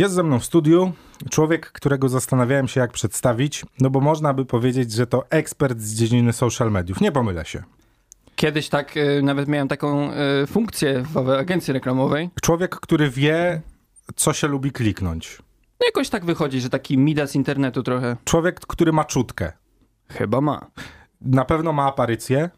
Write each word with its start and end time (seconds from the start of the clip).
Jest 0.00 0.14
ze 0.14 0.22
mną 0.22 0.38
w 0.38 0.44
studiu 0.44 0.92
człowiek, 1.30 1.72
którego 1.72 2.08
zastanawiałem 2.08 2.68
się, 2.68 2.80
jak 2.80 2.92
przedstawić, 2.92 3.64
no 3.80 3.90
bo 3.90 4.00
można 4.00 4.34
by 4.34 4.44
powiedzieć, 4.44 4.92
że 4.92 5.06
to 5.06 5.24
ekspert 5.30 5.80
z 5.80 5.94
dziedziny 5.94 6.32
social 6.32 6.70
mediów. 6.70 7.00
Nie 7.00 7.12
pomylę 7.12 7.44
się. 7.44 7.62
Kiedyś 8.36 8.68
tak 8.68 8.96
y, 8.96 9.22
nawet 9.22 9.48
miałem 9.48 9.68
taką 9.68 10.10
y, 10.12 10.46
funkcję 10.46 11.02
w 11.02 11.30
agencji 11.30 11.72
reklamowej. 11.72 12.30
Człowiek, 12.42 12.76
który 12.76 13.10
wie, 13.10 13.60
co 14.16 14.32
się 14.32 14.48
lubi 14.48 14.72
kliknąć. 14.72 15.38
No 15.80 15.86
jakoś 15.86 16.08
tak 16.08 16.24
wychodzi, 16.24 16.60
że 16.60 16.70
taki 16.70 16.98
midas 16.98 17.34
internetu 17.34 17.82
trochę. 17.82 18.16
Człowiek, 18.24 18.60
który 18.60 18.92
ma 18.92 19.04
czutkę. 19.04 19.52
Chyba 20.08 20.40
ma. 20.40 20.66
Na 21.20 21.44
pewno 21.44 21.72
ma 21.72 21.86
aparycję. 21.86 22.50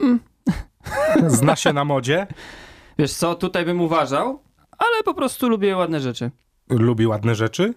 Zna 1.26 1.56
się 1.56 1.72
na 1.72 1.84
modzie. 1.84 2.26
Wiesz 2.98 3.14
co, 3.14 3.34
tutaj 3.34 3.64
bym 3.64 3.80
uważał, 3.80 4.42
ale 4.78 5.02
po 5.04 5.14
prostu 5.14 5.48
lubię 5.48 5.76
ładne 5.76 6.00
rzeczy. 6.00 6.30
Lubi 6.70 7.06
ładne 7.06 7.34
rzeczy. 7.34 7.74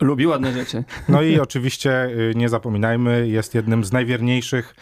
Lubi 0.00 0.26
ładne 0.26 0.52
rzeczy. 0.52 0.84
No 1.08 1.22
i 1.22 1.40
oczywiście 1.40 2.04
y, 2.04 2.32
nie 2.36 2.48
zapominajmy, 2.48 3.28
jest 3.28 3.54
jednym 3.54 3.84
z 3.84 3.92
najwierniejszych 3.92 4.74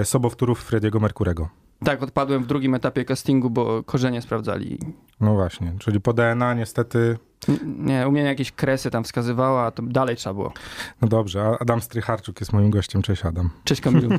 y, 0.00 0.04
sobowtórów 0.04 0.62
Frediego 0.64 1.00
Merkurego. 1.00 1.48
Tak, 1.84 2.02
odpadłem 2.02 2.42
w 2.42 2.46
drugim 2.46 2.74
etapie 2.74 3.04
castingu, 3.04 3.50
bo 3.50 3.82
korzenie 3.82 4.22
sprawdzali. 4.22 4.78
No 5.20 5.34
właśnie, 5.34 5.72
czyli 5.78 6.00
po 6.00 6.12
DNA 6.12 6.54
niestety, 6.54 7.18
N- 7.48 7.58
Nie, 7.86 8.08
u 8.08 8.12
mnie 8.12 8.22
jakieś 8.22 8.52
kresy 8.52 8.90
tam 8.90 9.04
wskazywała, 9.04 9.66
a 9.66 9.70
to 9.70 9.82
dalej 9.82 10.16
trzeba 10.16 10.34
było. 10.34 10.52
no 11.02 11.08
dobrze, 11.08 11.56
Adam 11.60 11.80
Strycharczuk 11.80 12.40
jest 12.40 12.52
moim 12.52 12.70
gościem, 12.70 13.02
cześć 13.02 13.24
Adam. 13.24 13.50
Cześć 13.64 13.80
Kamilu. 13.80 14.10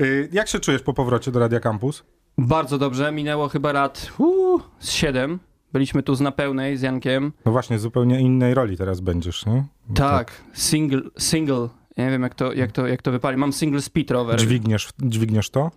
Y, 0.00 0.28
Jak 0.32 0.48
się 0.48 0.60
czujesz 0.60 0.82
po 0.82 0.94
powrocie 0.94 1.30
do 1.32 1.40
Radia 1.40 1.60
Campus? 1.60 2.04
Bardzo 2.38 2.78
dobrze, 2.78 3.12
minęło 3.12 3.48
chyba 3.48 3.72
lat 3.72 4.12
uu, 4.18 4.60
z 4.78 4.90
siedem. 4.90 5.38
Byliśmy 5.72 6.02
tu 6.02 6.14
z 6.14 6.20
napełnej, 6.20 6.76
z 6.76 6.82
Jankiem. 6.82 7.32
No 7.44 7.52
właśnie, 7.52 7.78
zupełnie 7.78 8.20
innej 8.20 8.54
roli 8.54 8.76
teraz 8.76 9.00
będziesz, 9.00 9.46
nie? 9.46 9.64
No 9.88 9.94
Tak, 9.94 10.32
single, 10.54 11.00
single. 11.18 11.68
Nie 11.96 12.10
wiem 12.10 12.22
jak 12.22 12.34
to, 12.34 12.52
jak 12.52 12.72
to, 12.72 12.86
jak 12.86 13.02
to 13.02 13.10
wypali. 13.12 13.36
Mam 13.36 13.52
single 13.52 13.80
speed 13.82 14.14
rower. 14.14 14.38
Dźwigniesz, 14.40 14.88
dźwigniesz 15.02 15.50
to? 15.50 15.70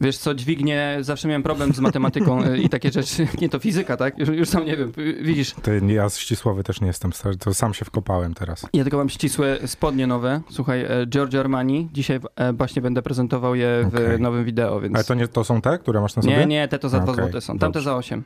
Wiesz 0.00 0.18
co, 0.18 0.34
dźwignie, 0.34 0.98
zawsze 1.00 1.28
miałem 1.28 1.42
problem 1.42 1.72
z 1.74 1.80
matematyką 1.80 2.44
y, 2.44 2.58
i 2.58 2.68
takie 2.68 2.90
rzeczy. 2.90 3.26
Nie, 3.40 3.48
to 3.48 3.58
fizyka, 3.58 3.96
tak? 3.96 4.18
Już, 4.18 4.28
już 4.28 4.48
sam 4.48 4.64
nie 4.66 4.76
wiem. 4.76 4.92
Widzisz, 5.22 5.54
Ty, 5.62 5.80
ja 5.86 6.08
ścisłowy 6.10 6.64
też 6.64 6.80
nie 6.80 6.86
jestem, 6.86 7.10
to 7.38 7.54
sam 7.54 7.74
się 7.74 7.84
wkopałem 7.84 8.34
teraz. 8.34 8.66
ja 8.72 8.82
tylko 8.84 8.96
mam 8.98 9.08
ścisłe 9.08 9.58
spodnie 9.66 10.06
nowe. 10.06 10.40
Słuchaj, 10.50 10.80
e, 10.84 11.06
Giorgio 11.06 11.40
Armani. 11.40 11.88
Dzisiaj 11.92 12.20
e, 12.36 12.52
właśnie 12.52 12.82
będę 12.82 13.02
prezentował 13.02 13.54
je 13.54 13.88
w 13.90 13.94
Okej. 13.94 14.20
nowym 14.20 14.44
wideo, 14.44 14.80
więc... 14.80 14.94
Ale 14.94 15.04
to 15.04 15.14
nie 15.14 15.28
to 15.28 15.44
są 15.44 15.60
te, 15.60 15.78
które 15.78 16.00
masz 16.00 16.16
na 16.16 16.22
sobie? 16.22 16.36
Nie, 16.36 16.46
nie, 16.46 16.68
te 16.68 16.78
to 16.78 16.88
za 16.88 17.00
dwa 17.00 17.12
Okej, 17.12 17.24
złote 17.24 17.40
są. 17.40 17.52
Tamte 17.52 17.66
dobrze. 17.66 17.80
za 17.90 17.96
osiem. 17.96 18.24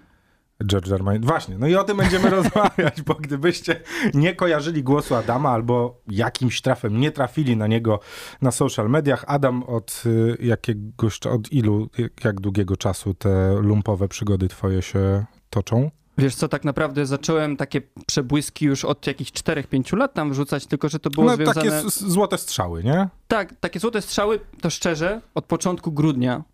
George 0.65 0.93
Armani. 0.93 1.19
Właśnie, 1.19 1.59
no 1.59 1.67
i 1.67 1.75
o 1.75 1.85
tym 1.85 1.97
będziemy 1.97 2.31
rozmawiać, 2.41 3.03
bo 3.03 3.15
gdybyście 3.15 3.81
nie 4.15 4.35
kojarzyli 4.35 4.83
głosu 4.83 5.15
Adama 5.15 5.51
albo 5.51 6.01
jakimś 6.09 6.61
trafem 6.61 7.01
nie 7.01 7.11
trafili 7.11 7.57
na 7.57 7.67
niego 7.67 8.01
na 8.43 8.51
social 8.51 8.91
mediach, 8.91 9.25
Adam 9.27 9.63
od 9.63 10.03
y, 10.07 10.37
jakiegoś, 10.41 11.27
od 11.27 11.53
ilu, 11.53 11.89
jak, 12.25 12.41
długiego 12.41 12.77
czasu 12.77 13.15
te 13.15 13.55
lumpowe 13.61 14.09
przygody 14.09 14.49
twoje 14.49 14.83
się 14.83 15.25
toczą? 15.51 15.91
Wiesz 16.19 16.35
co, 16.35 16.49
tak 16.49 16.65
naprawdę 16.65 17.07
zacząłem 17.07 17.57
takie 17.57 17.83
przebłyski 18.07 18.65
już 18.65 18.85
od 18.85 19.07
jakichś 19.07 19.31
4-5 19.33 19.97
lat 19.97 20.15
tam 20.15 20.31
wrzucać, 20.31 20.67
tylko 20.67 20.89
że 20.89 20.99
to 20.99 21.11
było 21.11 21.27
No 21.27 21.37
związane... 21.37 21.71
takie 21.71 21.91
złote 21.91 22.39
strzały, 22.39 22.85
nie? 22.85 23.09
Tak, 23.29 23.55
takie 23.61 23.81
złote 23.81 24.03
strzały, 24.03 24.41
to 24.61 24.71
szczerze, 24.71 25.21
od 25.35 25.45
początku 25.45 25.93
grudnia 25.93 26.45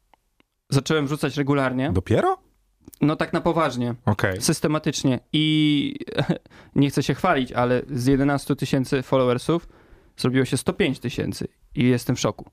zacząłem 0.71 1.09
rzucać 1.09 1.37
regularnie. 1.37 1.91
Dopiero? 1.93 2.39
No 3.01 3.17
tak 3.17 3.33
na 3.33 3.41
poważnie, 3.41 3.95
Okej. 4.07 4.41
systematycznie. 4.41 5.21
I 5.33 5.97
nie 6.77 6.91
chcę 6.91 7.03
się 7.03 7.15
chwalić, 7.15 7.53
ale 7.53 7.83
z 7.91 8.07
11 8.07 8.57
tysięcy 8.57 9.03
followersów 9.03 9.69
zrobiło 10.17 10.45
się 10.45 10.57
105 10.57 10.99
tysięcy 10.99 11.49
i 11.75 11.85
jestem 11.85 12.17
w 12.17 12.21
szoku. 12.21 12.51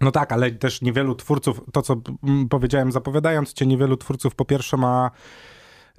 No 0.00 0.10
tak, 0.10 0.32
ale 0.32 0.50
też 0.50 0.82
niewielu 0.82 1.14
twórców, 1.14 1.60
to 1.72 1.82
co 1.82 1.96
powiedziałem 2.50 2.92
zapowiadając 2.92 3.52
cię, 3.52 3.66
niewielu 3.66 3.96
twórców 3.96 4.34
po 4.34 4.44
pierwsze 4.44 4.76
ma 4.76 5.10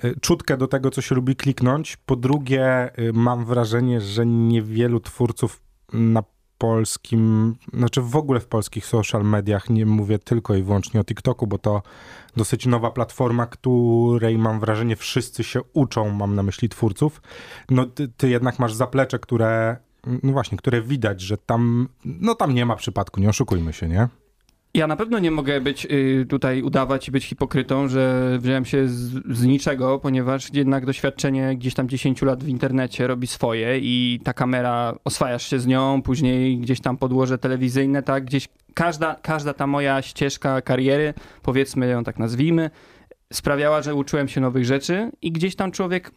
y, 0.04 0.16
czutkę 0.22 0.58
do 0.58 0.68
tego, 0.68 0.92
co 0.92 1.02
się 1.02 1.16
lubi 1.16 1.36
kliknąć. 1.36 1.98
Po 1.98 2.16
drugie, 2.16 2.92
y, 3.00 3.14
mam 3.14 3.46
wrażenie, 3.46 4.02
że 4.02 4.26
niewielu 4.26 5.00
twórców 5.00 5.62
na 5.94 6.24
polskim, 6.62 7.56
znaczy 7.74 8.02
w 8.02 8.16
ogóle 8.16 8.40
w 8.40 8.48
polskich 8.48 8.86
social 8.86 9.24
mediach, 9.24 9.70
nie 9.70 9.86
mówię 9.86 10.20
tylko 10.20 10.56
i 10.56 10.64
wyłącznie 10.64 11.00
o 11.00 11.04
TikToku, 11.04 11.48
bo 11.48 11.58
to 11.58 11.82
dosyć 12.36 12.66
nowa 12.66 12.92
platforma, 12.92 13.46
której 13.46 14.38
mam 14.38 14.60
wrażenie 14.60 14.96
wszyscy 14.96 15.44
się 15.44 15.62
uczą, 15.74 16.10
mam 16.10 16.36
na 16.36 16.44
myśli 16.44 16.70
twórców. 16.70 17.22
No 17.70 17.86
ty, 17.86 18.08
ty 18.08 18.30
jednak 18.30 18.60
masz 18.60 18.74
zaplecze, 18.74 19.20
które, 19.20 19.78
no 20.24 20.32
właśnie, 20.32 20.58
które 20.58 20.82
widać, 20.82 21.22
że 21.22 21.38
tam, 21.38 21.88
no 22.06 22.36
tam 22.36 22.54
nie 22.54 22.66
ma 22.66 22.76
przypadku, 22.76 23.20
nie 23.20 23.30
oszukujmy 23.30 23.74
się, 23.74 23.88
nie? 23.88 24.08
Ja 24.74 24.88
na 24.88 24.96
pewno 24.96 25.20
nie 25.20 25.32
mogę 25.32 25.62
być 25.62 25.86
y, 25.86 26.26
tutaj 26.30 26.62
udawać 26.62 27.08
i 27.08 27.12
być 27.12 27.26
hipokrytą, 27.26 27.88
że 27.88 28.38
wziąłem 28.40 28.66
się 28.66 28.88
z, 28.88 29.38
z 29.38 29.44
niczego, 29.44 30.00
ponieważ 30.00 30.54
jednak 30.54 30.86
doświadczenie 30.86 31.56
gdzieś 31.56 31.74
tam 31.74 31.90
10 31.90 32.22
lat 32.22 32.44
w 32.44 32.48
internecie 32.48 33.08
robi 33.08 33.28
swoje 33.28 33.80
i 33.80 34.20
ta 34.24 34.34
kamera, 34.34 34.96
oswajasz 35.04 35.50
się 35.50 35.60
z 35.60 35.68
nią, 35.68 36.02
później 36.02 36.58
gdzieś 36.58 36.82
tam 36.82 36.98
podłoże 36.98 37.38
telewizyjne, 37.38 38.04
tak, 38.04 38.26
gdzieś 38.26 38.48
każda, 38.74 39.16
każda 39.22 39.54
ta 39.54 39.68
moja 39.68 40.02
ścieżka 40.02 40.62
kariery, 40.62 41.14
powiedzmy 41.42 41.88
ją 41.88 42.04
tak 42.04 42.20
nazwijmy, 42.20 42.70
sprawiała, 43.34 43.82
że 43.82 43.96
uczyłem 43.96 44.28
się 44.28 44.42
nowych 44.42 44.66
rzeczy 44.66 45.12
i 45.22 45.32
gdzieś 45.32 45.56
tam 45.56 45.72
człowiek 45.72 46.12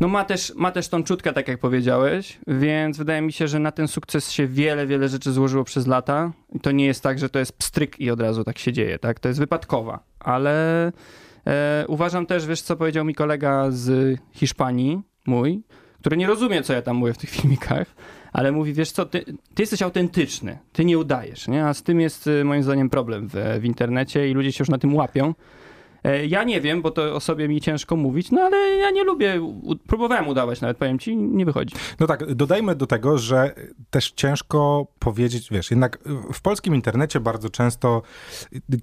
no 0.00 0.08
ma 0.08 0.24
też, 0.24 0.52
ma 0.56 0.70
też 0.70 0.88
tą 0.88 1.04
czutkę, 1.04 1.32
tak 1.32 1.48
jak 1.48 1.60
powiedziałeś, 1.60 2.38
więc 2.46 2.98
wydaje 2.98 3.22
mi 3.22 3.32
się, 3.32 3.48
że 3.48 3.58
na 3.58 3.72
ten 3.72 3.88
sukces 3.88 4.30
się 4.30 4.46
wiele, 4.46 4.86
wiele 4.86 5.08
rzeczy 5.08 5.32
złożyło 5.32 5.64
przez 5.64 5.86
lata. 5.86 6.32
I 6.54 6.60
to 6.60 6.70
nie 6.70 6.86
jest 6.86 7.02
tak, 7.02 7.18
że 7.18 7.28
to 7.28 7.38
jest 7.38 7.58
pstryk 7.58 8.00
i 8.00 8.10
od 8.10 8.20
razu 8.20 8.44
tak 8.44 8.58
się 8.58 8.72
dzieje, 8.72 8.98
tak? 8.98 9.20
To 9.20 9.28
jest 9.28 9.40
wypadkowa. 9.40 10.04
Ale 10.20 10.86
e, 11.46 11.84
uważam 11.88 12.26
też, 12.26 12.46
wiesz 12.46 12.62
co 12.62 12.76
powiedział 12.76 13.04
mi 13.04 13.14
kolega 13.14 13.70
z 13.70 14.18
Hiszpanii, 14.32 15.02
mój, 15.26 15.62
który 16.00 16.16
nie 16.16 16.26
rozumie, 16.26 16.62
co 16.62 16.72
ja 16.72 16.82
tam 16.82 16.96
mówię 16.96 17.12
w 17.12 17.18
tych 17.18 17.30
filmikach, 17.40 17.86
ale 18.32 18.52
mówi, 18.52 18.72
wiesz 18.72 18.92
co, 18.92 19.06
ty, 19.06 19.24
ty 19.54 19.62
jesteś 19.62 19.82
autentyczny, 19.82 20.58
ty 20.72 20.84
nie 20.84 20.98
udajesz, 20.98 21.48
nie? 21.48 21.66
A 21.66 21.74
z 21.74 21.82
tym 21.82 22.00
jest 22.00 22.26
y, 22.26 22.44
moim 22.44 22.62
zdaniem 22.62 22.90
problem 22.90 23.28
w, 23.28 23.58
w 23.60 23.64
internecie 23.64 24.28
i 24.28 24.34
ludzie 24.34 24.52
się 24.52 24.62
już 24.62 24.68
na 24.68 24.78
tym 24.78 24.94
łapią. 24.94 25.34
E, 26.04 26.26
Ja 26.26 26.44
nie 26.44 26.60
wiem, 26.60 26.82
bo 26.82 26.90
to 26.90 27.14
o 27.14 27.20
sobie 27.20 27.48
mi 27.48 27.60
ciężko 27.60 27.96
mówić, 27.96 28.30
no 28.30 28.40
ale 28.40 28.56
ja 28.76 28.90
nie 28.90 29.04
lubię. 29.04 29.40
Próbowałem 29.86 30.28
udawać 30.28 30.60
nawet, 30.60 30.76
powiem 30.76 30.98
ci, 30.98 31.16
nie 31.16 31.44
wychodzi. 31.44 31.74
No 32.00 32.06
tak, 32.06 32.34
dodajmy 32.34 32.74
do 32.74 32.86
tego, 32.86 33.18
że 33.18 33.54
też 33.90 34.10
ciężko 34.16 34.86
powiedzieć, 34.98 35.48
wiesz, 35.50 35.70
jednak 35.70 35.98
w 36.32 36.40
polskim 36.42 36.74
internecie 36.74 37.20
bardzo 37.20 37.50
często 37.50 38.02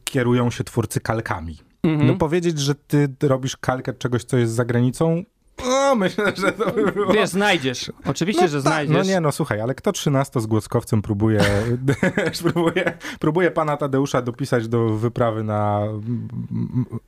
kierują 0.04 0.50
się 0.52 0.64
twórcy 0.64 1.00
kalkami. 1.00 1.58
Mhm. 1.84 2.08
No 2.08 2.16
powiedzieć, 2.16 2.60
że 2.60 2.76
ty 2.76 3.08
robisz 3.22 3.58
kalkę 3.58 3.94
czegoś, 3.94 4.24
co 4.24 4.38
jest 4.38 4.54
za 4.54 4.66
granicą, 4.66 5.24
o, 5.92 5.96
myślę, 5.96 6.34
że 6.36 6.52
to 6.52 6.72
by 6.72 6.92
było... 6.92 7.14
Wiesz, 7.14 7.30
znajdziesz. 7.30 7.92
Oczywiście, 8.06 8.48
że 8.48 8.58
tak, 8.58 8.62
znajdziesz. 8.62 8.98
No 8.98 9.04
nie, 9.04 9.20
no 9.22 9.32
słuchaj, 9.32 9.62
ale 9.62 9.76
kto 9.76 9.92
13 9.92 10.42
z 10.42 10.46
głoskowcem 10.46 11.02
próbuje, 11.02 11.42
próbuje, 12.44 12.98
próbuje 13.20 13.52
pana 13.52 13.78
Tadeusza 13.78 14.22
dopisać 14.22 14.68
do 14.68 14.90
wyprawy 14.90 15.44
na, 15.44 15.82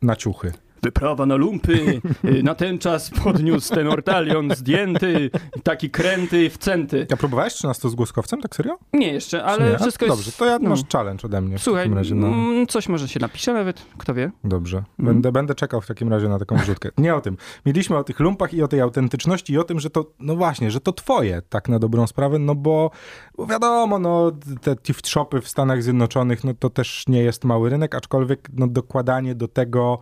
na 0.02 0.16
ciuchy? 0.16 0.52
Wyprawa 0.84 1.26
na 1.26 1.36
lumpy, 1.36 2.02
y, 2.26 2.44
na 2.44 2.56
ten 2.56 2.80
czas 2.80 3.10
podniósł 3.24 3.76
ten 3.76 3.88
ortalion 3.88 4.52
zdjęty, 4.56 5.30
taki 5.64 5.90
kręty 5.90 6.50
w 6.50 6.58
centy. 6.58 7.08
Ja 7.10 7.18
próbowałeś 7.18 7.54
13 7.54 7.90
z 7.90 7.96
głoskowcem, 7.96 8.42
tak 8.42 8.56
serio? 8.56 8.78
Nie 8.94 9.14
jeszcze, 9.14 9.44
ale 9.44 9.72
nie? 9.72 9.80
Wszystko 9.80 10.08
Dobrze, 10.08 10.26
jest... 10.26 10.38
to 10.38 10.46
ja 10.46 10.60
no. 10.60 10.70
masz 10.70 10.80
challenge 10.94 11.28
ode 11.28 11.42
mnie 11.42 11.58
w 11.58 11.62
Słuchaj, 11.62 11.84
takim 11.84 11.98
razie. 11.98 12.16
No. 12.16 12.28
mm, 12.28 12.68
coś 12.68 12.90
może 12.90 13.08
się 13.08 13.20
napisze 13.20 13.54
nawet, 13.54 13.86
kto 13.98 14.14
wie. 14.14 14.32
Dobrze. 14.44 14.78
Mhm. 14.78 15.06
Będę, 15.06 15.32
będę 15.32 15.56
czekał 15.56 15.82
w 15.82 15.88
takim 15.88 16.10
razie 16.10 16.30
na 16.30 16.40
taką 16.40 16.56
wrzutkę. 16.58 16.90
Nie 16.98 17.16
o 17.16 17.22
tym. 17.22 17.38
Mieliśmy 17.66 17.98
o 17.98 18.04
tych 18.04 18.20
lumpach 18.20 18.54
i 18.54 18.64
o 18.64 18.68
tej 18.68 18.82
autentyczności 18.82 19.54
i 19.54 19.58
o 19.58 19.64
tym, 19.64 19.80
że 19.80 19.90
to, 19.90 20.06
no 20.20 20.36
właśnie, 20.36 20.72
że 20.72 20.80
to 20.80 20.94
twoje, 20.94 21.42
tak 21.50 21.70
na 21.70 21.80
dobrą 21.80 22.08
sprawę, 22.08 22.40
no 22.40 22.56
bo, 22.56 22.92
bo 23.38 23.46
wiadomo, 23.46 24.00
no 24.00 24.32
te 24.62 24.76
gift 24.76 25.08
shopy 25.08 25.42
w 25.42 25.48
Stanach 25.48 25.84
Zjednoczonych, 25.84 26.44
no 26.44 26.54
to 26.54 26.70
też 26.70 27.04
nie 27.08 27.24
jest 27.24 27.44
mały 27.44 27.70
rynek, 27.70 27.96
aczkolwiek 27.96 28.50
no 28.54 28.68
dokładanie 28.68 29.36
do 29.36 29.48
tego 29.48 30.00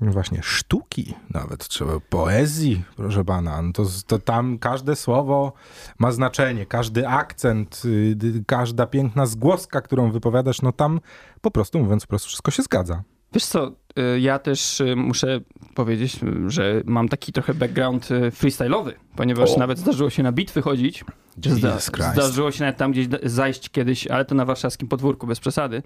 właśnie 0.01 0.43
sztuki 0.43 1.13
nawet, 1.29 1.67
trzeba 1.67 1.99
poezji, 2.09 2.83
proszę 2.95 3.25
pana, 3.25 3.61
no 3.61 3.71
to, 3.73 3.83
to 4.07 4.19
tam 4.19 4.59
każde 4.59 4.95
słowo 4.95 5.53
ma 5.99 6.11
znaczenie, 6.11 6.65
każdy 6.65 7.07
akcent, 7.07 7.81
y, 7.85 8.17
y, 8.23 8.43
każda 8.47 8.87
piękna 8.87 9.25
zgłoska, 9.25 9.81
którą 9.81 10.11
wypowiadasz, 10.11 10.61
no 10.61 10.71
tam 10.71 10.99
po 11.41 11.51
prostu, 11.51 11.79
mówiąc 11.79 12.03
po 12.03 12.09
prostu, 12.09 12.27
wszystko 12.27 12.51
się 12.51 12.63
zgadza. 12.63 13.03
Wiesz 13.33 13.45
co, 13.45 13.71
ja 14.19 14.39
też 14.39 14.81
y, 14.81 14.95
muszę 14.95 15.39
powiedzieć, 15.75 16.19
y, 16.23 16.49
że 16.49 16.81
mam 16.85 17.09
taki 17.09 17.33
trochę 17.33 17.53
background 17.53 18.11
y, 18.11 18.31
freestyle'owy, 18.31 18.91
ponieważ 19.15 19.51
O. 19.51 19.59
nawet 19.59 19.77
zdarzyło 19.79 20.09
się 20.09 20.23
na 20.23 20.31
bitwy 20.31 20.61
chodzić. 20.61 21.03
Zda- 21.41 21.79
zdarzyło 22.13 22.51
się 22.51 22.63
nawet 22.63 22.77
tam 22.77 22.91
gdzieś 22.91 23.07
zajść 23.23 23.69
kiedyś, 23.69 24.07
ale 24.07 24.25
to 24.25 24.35
na 24.35 24.45
warszawskim 24.45 24.87
podwórku, 24.87 25.27
bez 25.27 25.39
przesady. 25.39 25.83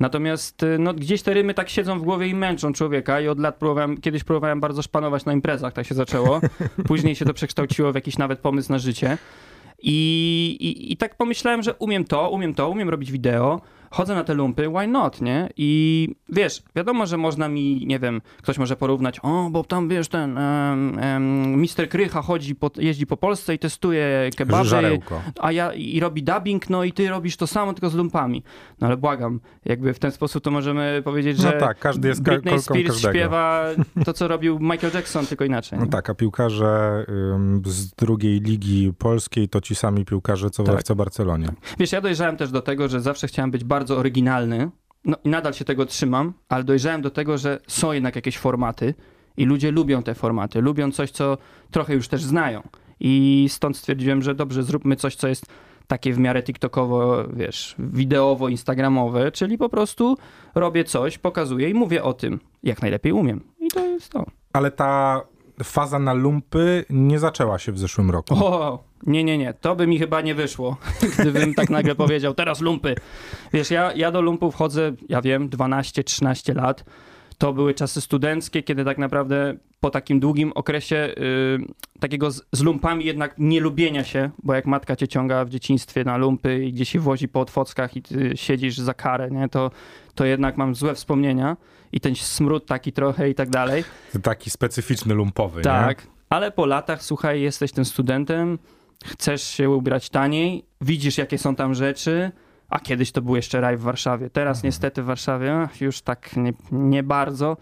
Natomiast 0.00 0.62
y, 0.62 0.78
no, 0.78 0.94
gdzieś 0.94 1.22
te 1.22 1.34
rymy 1.34 1.54
tak 1.54 1.68
siedzą 1.68 1.98
w 1.98 2.02
głowie 2.02 2.26
i 2.28 2.34
męczą 2.34 2.72
człowieka 2.72 3.20
i 3.20 3.28
od 3.28 3.40
lat 3.40 3.56
próbowałem, 3.56 4.00
kiedyś 4.00 4.24
próbowałem 4.24 4.60
bardzo 4.60 4.82
szpanować 4.82 5.24
na 5.24 5.32
imprezach, 5.32 5.72
tak 5.72 5.86
się 5.86 5.94
zaczęło. 5.94 6.40
Później 6.88 7.14
się 7.14 7.24
to 7.24 7.34
przekształciło 7.34 7.92
w 7.92 7.94
jakiś 7.94 8.18
nawet 8.18 8.38
pomysł 8.38 8.72
na 8.72 8.78
życie. 8.78 9.18
I, 9.82 10.56
i, 10.60 10.92
I 10.92 10.96
tak 10.96 11.16
pomyślałem, 11.16 11.62
że 11.62 11.74
umiem 11.74 12.04
to, 12.04 12.30
umiem 12.30 12.54
to, 12.54 12.68
umiem 12.70 12.88
robić 12.88 13.12
wideo, 13.12 13.60
chodzę 13.90 14.14
na 14.14 14.24
te 14.24 14.34
lumpy, 14.34 14.68
why 14.68 14.86
not, 14.86 15.20
nie? 15.20 15.48
I 15.56 16.08
wiesz, 16.28 16.62
wiadomo, 16.76 17.06
że 17.06 17.16
można 17.16 17.48
mi, 17.48 17.86
nie 17.86 17.98
wiem, 17.98 18.20
ktoś 18.42 18.58
może 18.58 18.76
porównać, 18.76 19.20
o, 19.22 19.48
bo 19.50 19.64
tam, 19.64 19.88
wiesz, 19.88 20.08
ten 20.08 20.38
um, 20.38 20.98
um, 21.02 21.60
Mister 21.60 21.88
Krycha 21.88 22.22
chodzi, 22.22 22.54
po, 22.54 22.70
jeździ 22.76 23.06
po 23.06 23.16
Polsce 23.16 23.54
i 23.54 23.58
testuje 23.58 24.30
kebaby, 24.36 24.68
Żarełko. 24.68 25.20
a 25.40 25.52
ja 25.52 25.72
i 25.72 26.00
robi 26.00 26.22
dubbing, 26.22 26.70
no 26.70 26.84
i 26.84 26.92
ty 26.92 27.08
robisz 27.08 27.36
to 27.36 27.46
samo, 27.46 27.74
tylko 27.74 27.90
z 27.90 27.94
lumpami. 27.94 28.42
No 28.80 28.86
ale 28.86 28.96
błagam, 28.96 29.40
jakby 29.64 29.94
w 29.94 29.98
ten 29.98 30.12
sposób 30.12 30.44
to 30.44 30.50
możemy 30.50 31.02
powiedzieć, 31.04 31.36
No 31.38 31.42
że 31.42 31.52
tak, 31.52 31.78
każdy 31.78 32.08
jest 32.08 32.22
Britney 32.22 32.58
Spears 32.62 32.86
każdego. 32.86 33.14
śpiewa 33.14 33.64
to, 34.04 34.12
co 34.12 34.28
robił 34.28 34.58
Michael 34.60 34.92
Jackson, 34.94 35.26
tylko 35.26 35.44
inaczej. 35.44 35.78
No 35.78 35.86
tak, 35.86 36.10
a 36.10 36.14
piłkarze 36.14 37.04
ym, 37.34 37.62
z 37.66 37.90
drugiej 37.94 38.40
ligi 38.40 38.92
polskiej 38.98 39.48
to 39.48 39.60
ci 39.60 39.74
sami 39.74 40.04
piłkarze, 40.04 40.50
co 40.50 40.62
w 40.62 40.66
Tak. 40.66 40.80
FC 40.80 40.94
Barcelonie. 40.94 41.48
Wiesz, 41.78 41.92
ja 41.92 42.00
dojrzałem 42.00 42.36
też 42.36 42.50
do 42.50 42.62
tego, 42.62 42.88
że 42.88 43.00
zawsze 43.00 43.26
chciałem 43.26 43.50
być 43.50 43.64
bardzo 43.64 43.77
oryginalny. 43.98 44.70
No 45.04 45.16
i 45.24 45.28
nadal 45.28 45.54
się 45.54 45.64
tego 45.64 45.86
trzymam, 45.86 46.32
ale 46.48 46.64
dojrzałem 46.64 47.02
do 47.02 47.10
tego, 47.10 47.38
że 47.38 47.60
są 47.66 47.92
jednak 47.92 48.16
jakieś 48.16 48.38
formaty 48.38 48.94
i 49.36 49.44
ludzie 49.44 49.70
lubią 49.70 50.02
te 50.02 50.14
formaty, 50.14 50.60
lubią 50.60 50.92
coś, 50.92 51.10
co 51.10 51.38
trochę 51.70 51.94
już 51.94 52.08
też 52.08 52.22
znają. 52.22 52.62
I 53.00 53.46
stąd 53.48 53.76
stwierdziłem, 53.76 54.22
że 54.22 54.34
dobrze, 54.34 54.62
zróbmy 54.62 54.96
coś, 54.96 55.16
co 55.16 55.28
jest 55.28 55.46
takie 55.86 56.12
w 56.12 56.18
miarę 56.18 56.42
TikTokowo, 56.42 57.24
wiesz, 57.32 57.74
wideowo, 57.78 58.48
instagramowe, 58.48 59.32
czyli 59.32 59.58
po 59.58 59.68
prostu 59.68 60.16
robię 60.54 60.84
coś, 60.84 61.18
pokazuję 61.18 61.70
i 61.70 61.74
mówię 61.74 62.02
o 62.02 62.12
tym, 62.12 62.40
jak 62.62 62.82
najlepiej 62.82 63.12
umiem. 63.12 63.40
I 63.60 63.68
to 63.68 63.86
jest 63.86 64.12
to. 64.12 64.24
Ale 64.52 64.70
ta 64.70 65.22
faza 65.64 65.98
na 65.98 66.12
lumpy 66.12 66.84
nie 66.90 67.18
zaczęła 67.18 67.58
się 67.58 67.72
w 67.72 67.78
zeszłym 67.78 68.10
roku. 68.10 68.34
O, 68.34 68.84
nie, 69.06 69.24
nie, 69.24 69.38
nie, 69.38 69.54
to 69.54 69.76
by 69.76 69.86
mi 69.86 69.98
chyba 69.98 70.20
nie 70.20 70.34
wyszło, 70.34 70.76
gdybym 71.18 71.54
tak 71.54 71.70
nagle 71.70 71.94
powiedział, 71.94 72.34
teraz 72.34 72.60
lumpy. 72.60 72.94
Wiesz, 73.52 73.70
ja, 73.70 73.92
ja 73.92 74.10
do 74.10 74.20
lumpów 74.20 74.54
chodzę, 74.54 74.92
ja 75.08 75.22
wiem, 75.22 75.48
12-13 75.48 76.56
lat. 76.56 76.84
To 77.38 77.52
były 77.52 77.74
czasy 77.74 78.00
studenckie, 78.00 78.62
kiedy 78.62 78.84
tak 78.84 78.98
naprawdę 78.98 79.56
po 79.80 79.90
takim 79.90 80.20
długim 80.20 80.52
okresie 80.54 80.96
y, 80.96 82.00
takiego 82.00 82.30
z, 82.30 82.42
z 82.52 82.62
lumpami 82.62 83.04
jednak 83.04 83.34
nielubienia 83.38 84.04
się, 84.04 84.30
bo 84.42 84.54
jak 84.54 84.66
matka 84.66 84.96
cię 84.96 85.08
ciąga 85.08 85.44
w 85.44 85.48
dzieciństwie 85.48 86.04
na 86.04 86.16
lumpy 86.16 86.64
i 86.64 86.72
gdzieś 86.72 86.88
się 86.88 87.00
wozi 87.00 87.28
po 87.28 87.40
otwockach 87.40 87.96
i 87.96 88.02
ty 88.02 88.32
siedzisz 88.34 88.78
za 88.78 88.94
karę, 88.94 89.30
nie, 89.30 89.48
to, 89.48 89.70
to 90.14 90.24
jednak 90.24 90.56
mam 90.56 90.74
złe 90.74 90.94
wspomnienia 90.94 91.56
i 91.92 92.00
ten 92.00 92.14
smród 92.14 92.66
taki 92.66 92.92
trochę 92.92 93.30
i 93.30 93.34
tak 93.34 93.50
dalej. 93.50 93.84
Taki 94.22 94.50
specyficzny 94.50 95.14
lumpowy, 95.14 95.62
Tak, 95.62 96.06
ale 96.30 96.50
po 96.50 96.66
latach, 96.66 97.02
słuchaj, 97.02 97.40
jesteś 97.40 97.72
tym 97.72 97.84
studentem, 97.84 98.58
chcesz 99.04 99.42
się 99.42 99.70
ubrać 99.70 100.10
taniej, 100.10 100.64
widzisz, 100.80 101.18
jakie 101.18 101.38
są 101.38 101.54
tam 101.54 101.74
rzeczy, 101.74 102.30
a 102.68 102.80
kiedyś 102.80 103.12
to 103.12 103.22
był 103.22 103.36
jeszcze 103.36 103.60
raj 103.60 103.76
w 103.76 103.80
Warszawie. 103.80 104.30
Teraz 104.30 104.62
niestety 104.62 105.02
w 105.02 105.06
Warszawie 105.06 105.68
już 105.80 106.00
tak 106.00 106.36
nie, 106.36 106.52
nie 106.72 107.02
bardzo, 107.02 107.56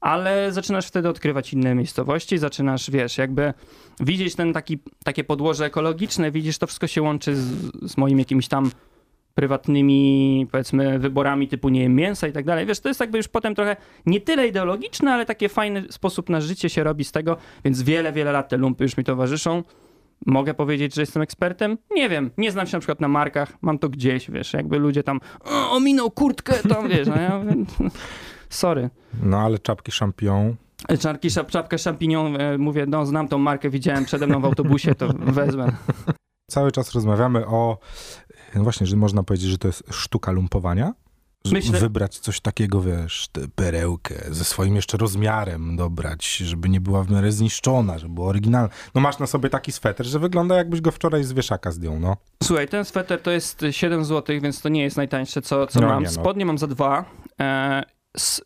ale 0.00 0.52
zaczynasz 0.52 0.86
wtedy 0.86 1.08
odkrywać 1.08 1.52
inne 1.52 1.74
miejscowości, 1.74 2.38
zaczynasz, 2.38 2.90
wiesz, 2.90 3.18
jakby 3.18 3.54
widzieć 4.00 4.34
ten 4.34 4.52
taki, 4.52 4.78
takie 5.04 5.24
podłoże 5.24 5.64
ekologiczne, 5.64 6.30
widzisz, 6.30 6.58
to 6.58 6.66
wszystko 6.66 6.86
się 6.86 7.02
łączy 7.02 7.36
z, 7.36 7.50
z 7.90 7.96
moimi 7.96 8.20
jakimiś 8.20 8.48
tam 8.48 8.70
prywatnymi, 9.34 10.46
powiedzmy, 10.50 10.98
wyborami 10.98 11.48
typu, 11.48 11.68
nie 11.68 11.80
wiem, 11.80 11.94
mięsa 11.94 12.28
i 12.28 12.32
tak 12.32 12.44
dalej. 12.44 12.66
Wiesz, 12.66 12.80
to 12.80 12.88
jest 12.88 13.00
jakby 13.00 13.18
już 13.18 13.28
potem 13.28 13.54
trochę 13.54 13.76
nie 14.06 14.20
tyle 14.20 14.46
ideologiczne, 14.46 15.12
ale 15.12 15.26
taki 15.26 15.48
fajny 15.48 15.84
sposób 15.90 16.28
na 16.28 16.40
życie 16.40 16.68
się 16.68 16.84
robi 16.84 17.04
z 17.04 17.12
tego, 17.12 17.36
więc 17.64 17.82
wiele, 17.82 18.12
wiele 18.12 18.32
lat 18.32 18.48
te 18.48 18.56
lumpy 18.56 18.84
już 18.84 18.96
mi 18.96 19.04
towarzyszą. 19.04 19.62
Mogę 20.26 20.54
powiedzieć, 20.54 20.94
że 20.94 21.02
jestem 21.02 21.22
ekspertem? 21.22 21.78
Nie 21.90 22.08
wiem. 22.08 22.30
Nie 22.38 22.52
znam 22.52 22.66
się 22.66 22.76
na 22.76 22.80
przykład 22.80 23.00
na 23.00 23.08
markach. 23.08 23.52
Mam 23.62 23.78
to 23.78 23.88
gdzieś, 23.88 24.30
wiesz, 24.30 24.52
jakby 24.52 24.78
ludzie 24.78 25.02
tam 25.02 25.20
o, 25.44 25.70
ominął 25.70 26.10
kurtkę, 26.10 26.54
tam, 26.68 26.88
wiesz, 26.88 27.08
no 27.08 27.16
ja 27.16 27.40
sorry. 28.48 28.90
No 29.22 29.38
ale 29.38 29.58
czapki 29.58 29.92
szampion. 29.92 30.56
Czarki, 31.00 31.30
szap, 31.30 31.50
czapkę 31.50 31.78
szampinion, 31.78 32.40
e, 32.40 32.58
mówię, 32.58 32.86
no 32.88 33.06
znam 33.06 33.28
tą 33.28 33.38
markę, 33.38 33.70
widziałem 33.70 34.04
przede 34.04 34.26
mną 34.26 34.40
w 34.40 34.44
autobusie, 34.44 34.94
to 34.94 35.08
wezmę. 35.18 35.72
Cały 36.50 36.72
czas 36.72 36.92
rozmawiamy 36.92 37.46
o, 37.46 37.78
no 38.54 38.62
właśnie, 38.62 38.86
że 38.86 38.96
można 38.96 39.22
powiedzieć, 39.22 39.50
że 39.50 39.58
to 39.58 39.68
jest 39.68 39.84
sztuka 39.90 40.32
lumpowania. 40.32 40.92
Myślę- 41.52 41.78
Wybrać 41.80 42.18
coś 42.18 42.40
takiego, 42.40 42.82
wiesz, 42.82 43.28
perełkę 43.54 44.14
ze 44.30 44.44
swoim 44.44 44.76
jeszcze 44.76 44.96
rozmiarem 44.98 45.76
dobrać, 45.76 46.36
żeby 46.36 46.68
nie 46.68 46.80
była 46.80 47.04
w 47.04 47.10
miarę 47.10 47.32
zniszczona, 47.32 47.98
żeby 47.98 48.14
była 48.14 48.26
oryginalna. 48.28 48.68
No 48.94 49.00
masz 49.00 49.18
na 49.18 49.26
sobie 49.26 49.50
taki 49.50 49.72
sweter, 49.72 50.06
że 50.06 50.18
wygląda 50.18 50.56
jakbyś 50.56 50.80
go 50.80 50.90
wczoraj 50.90 51.24
z 51.24 51.32
wieszaka 51.32 51.70
zdjął, 51.72 52.00
no. 52.00 52.16
Słuchaj, 52.42 52.68
ten 52.68 52.84
sweter 52.84 53.22
to 53.22 53.30
jest 53.30 53.64
7 53.70 54.04
zł, 54.04 54.36
więc 54.42 54.60
to 54.62 54.68
nie 54.68 54.82
jest 54.82 54.96
najtańsze, 54.96 55.42
co, 55.42 55.66
co 55.66 55.80
No 55.80 55.88
mam. 55.88 56.02
nie, 56.02 56.06
no. 56.08 56.12
Spodnie 56.12 56.46
mam 56.46 56.58
za 56.58 56.66
dwa. 56.66 57.04
E, 57.40 57.82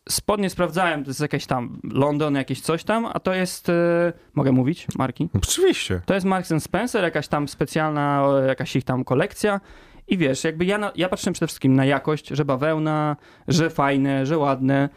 spodnie 0.09 0.49
sprawdzałem, 0.49 1.03
to 1.03 1.09
jest 1.09 1.19
jakieś 1.19 1.45
tam 1.45 1.79
London, 1.83 2.35
jakieś 2.35 2.61
coś 2.61 2.83
tam, 2.83 3.05
a 3.05 3.19
to 3.19 3.33
jest, 3.33 3.69
e, 3.69 4.13
mogę 4.33 4.51
mówić, 4.51 4.87
marki? 4.97 5.29
Oczywiście. 5.33 6.01
To 6.05 6.13
jest 6.13 6.25
Marks 6.25 6.53
Spencer, 6.59 7.03
jakaś 7.03 7.27
tam 7.27 7.47
specjalna, 7.47 8.23
jakaś 8.47 8.75
ich 8.75 8.83
tam 8.83 9.03
kolekcja. 9.03 9.61
I 10.07 10.17
wiesz, 10.17 10.43
jakby 10.43 10.65
ja, 10.65 10.77
na, 10.77 10.91
ja 10.95 11.09
patrzyłem 11.09 11.33
przede 11.33 11.47
wszystkim 11.47 11.75
na 11.75 11.85
jakość, 11.85 12.27
że 12.27 12.45
bawełna, 12.45 13.15
że 13.47 13.69
fajne, 13.69 14.25
że 14.25 14.37
ładne. 14.37 14.89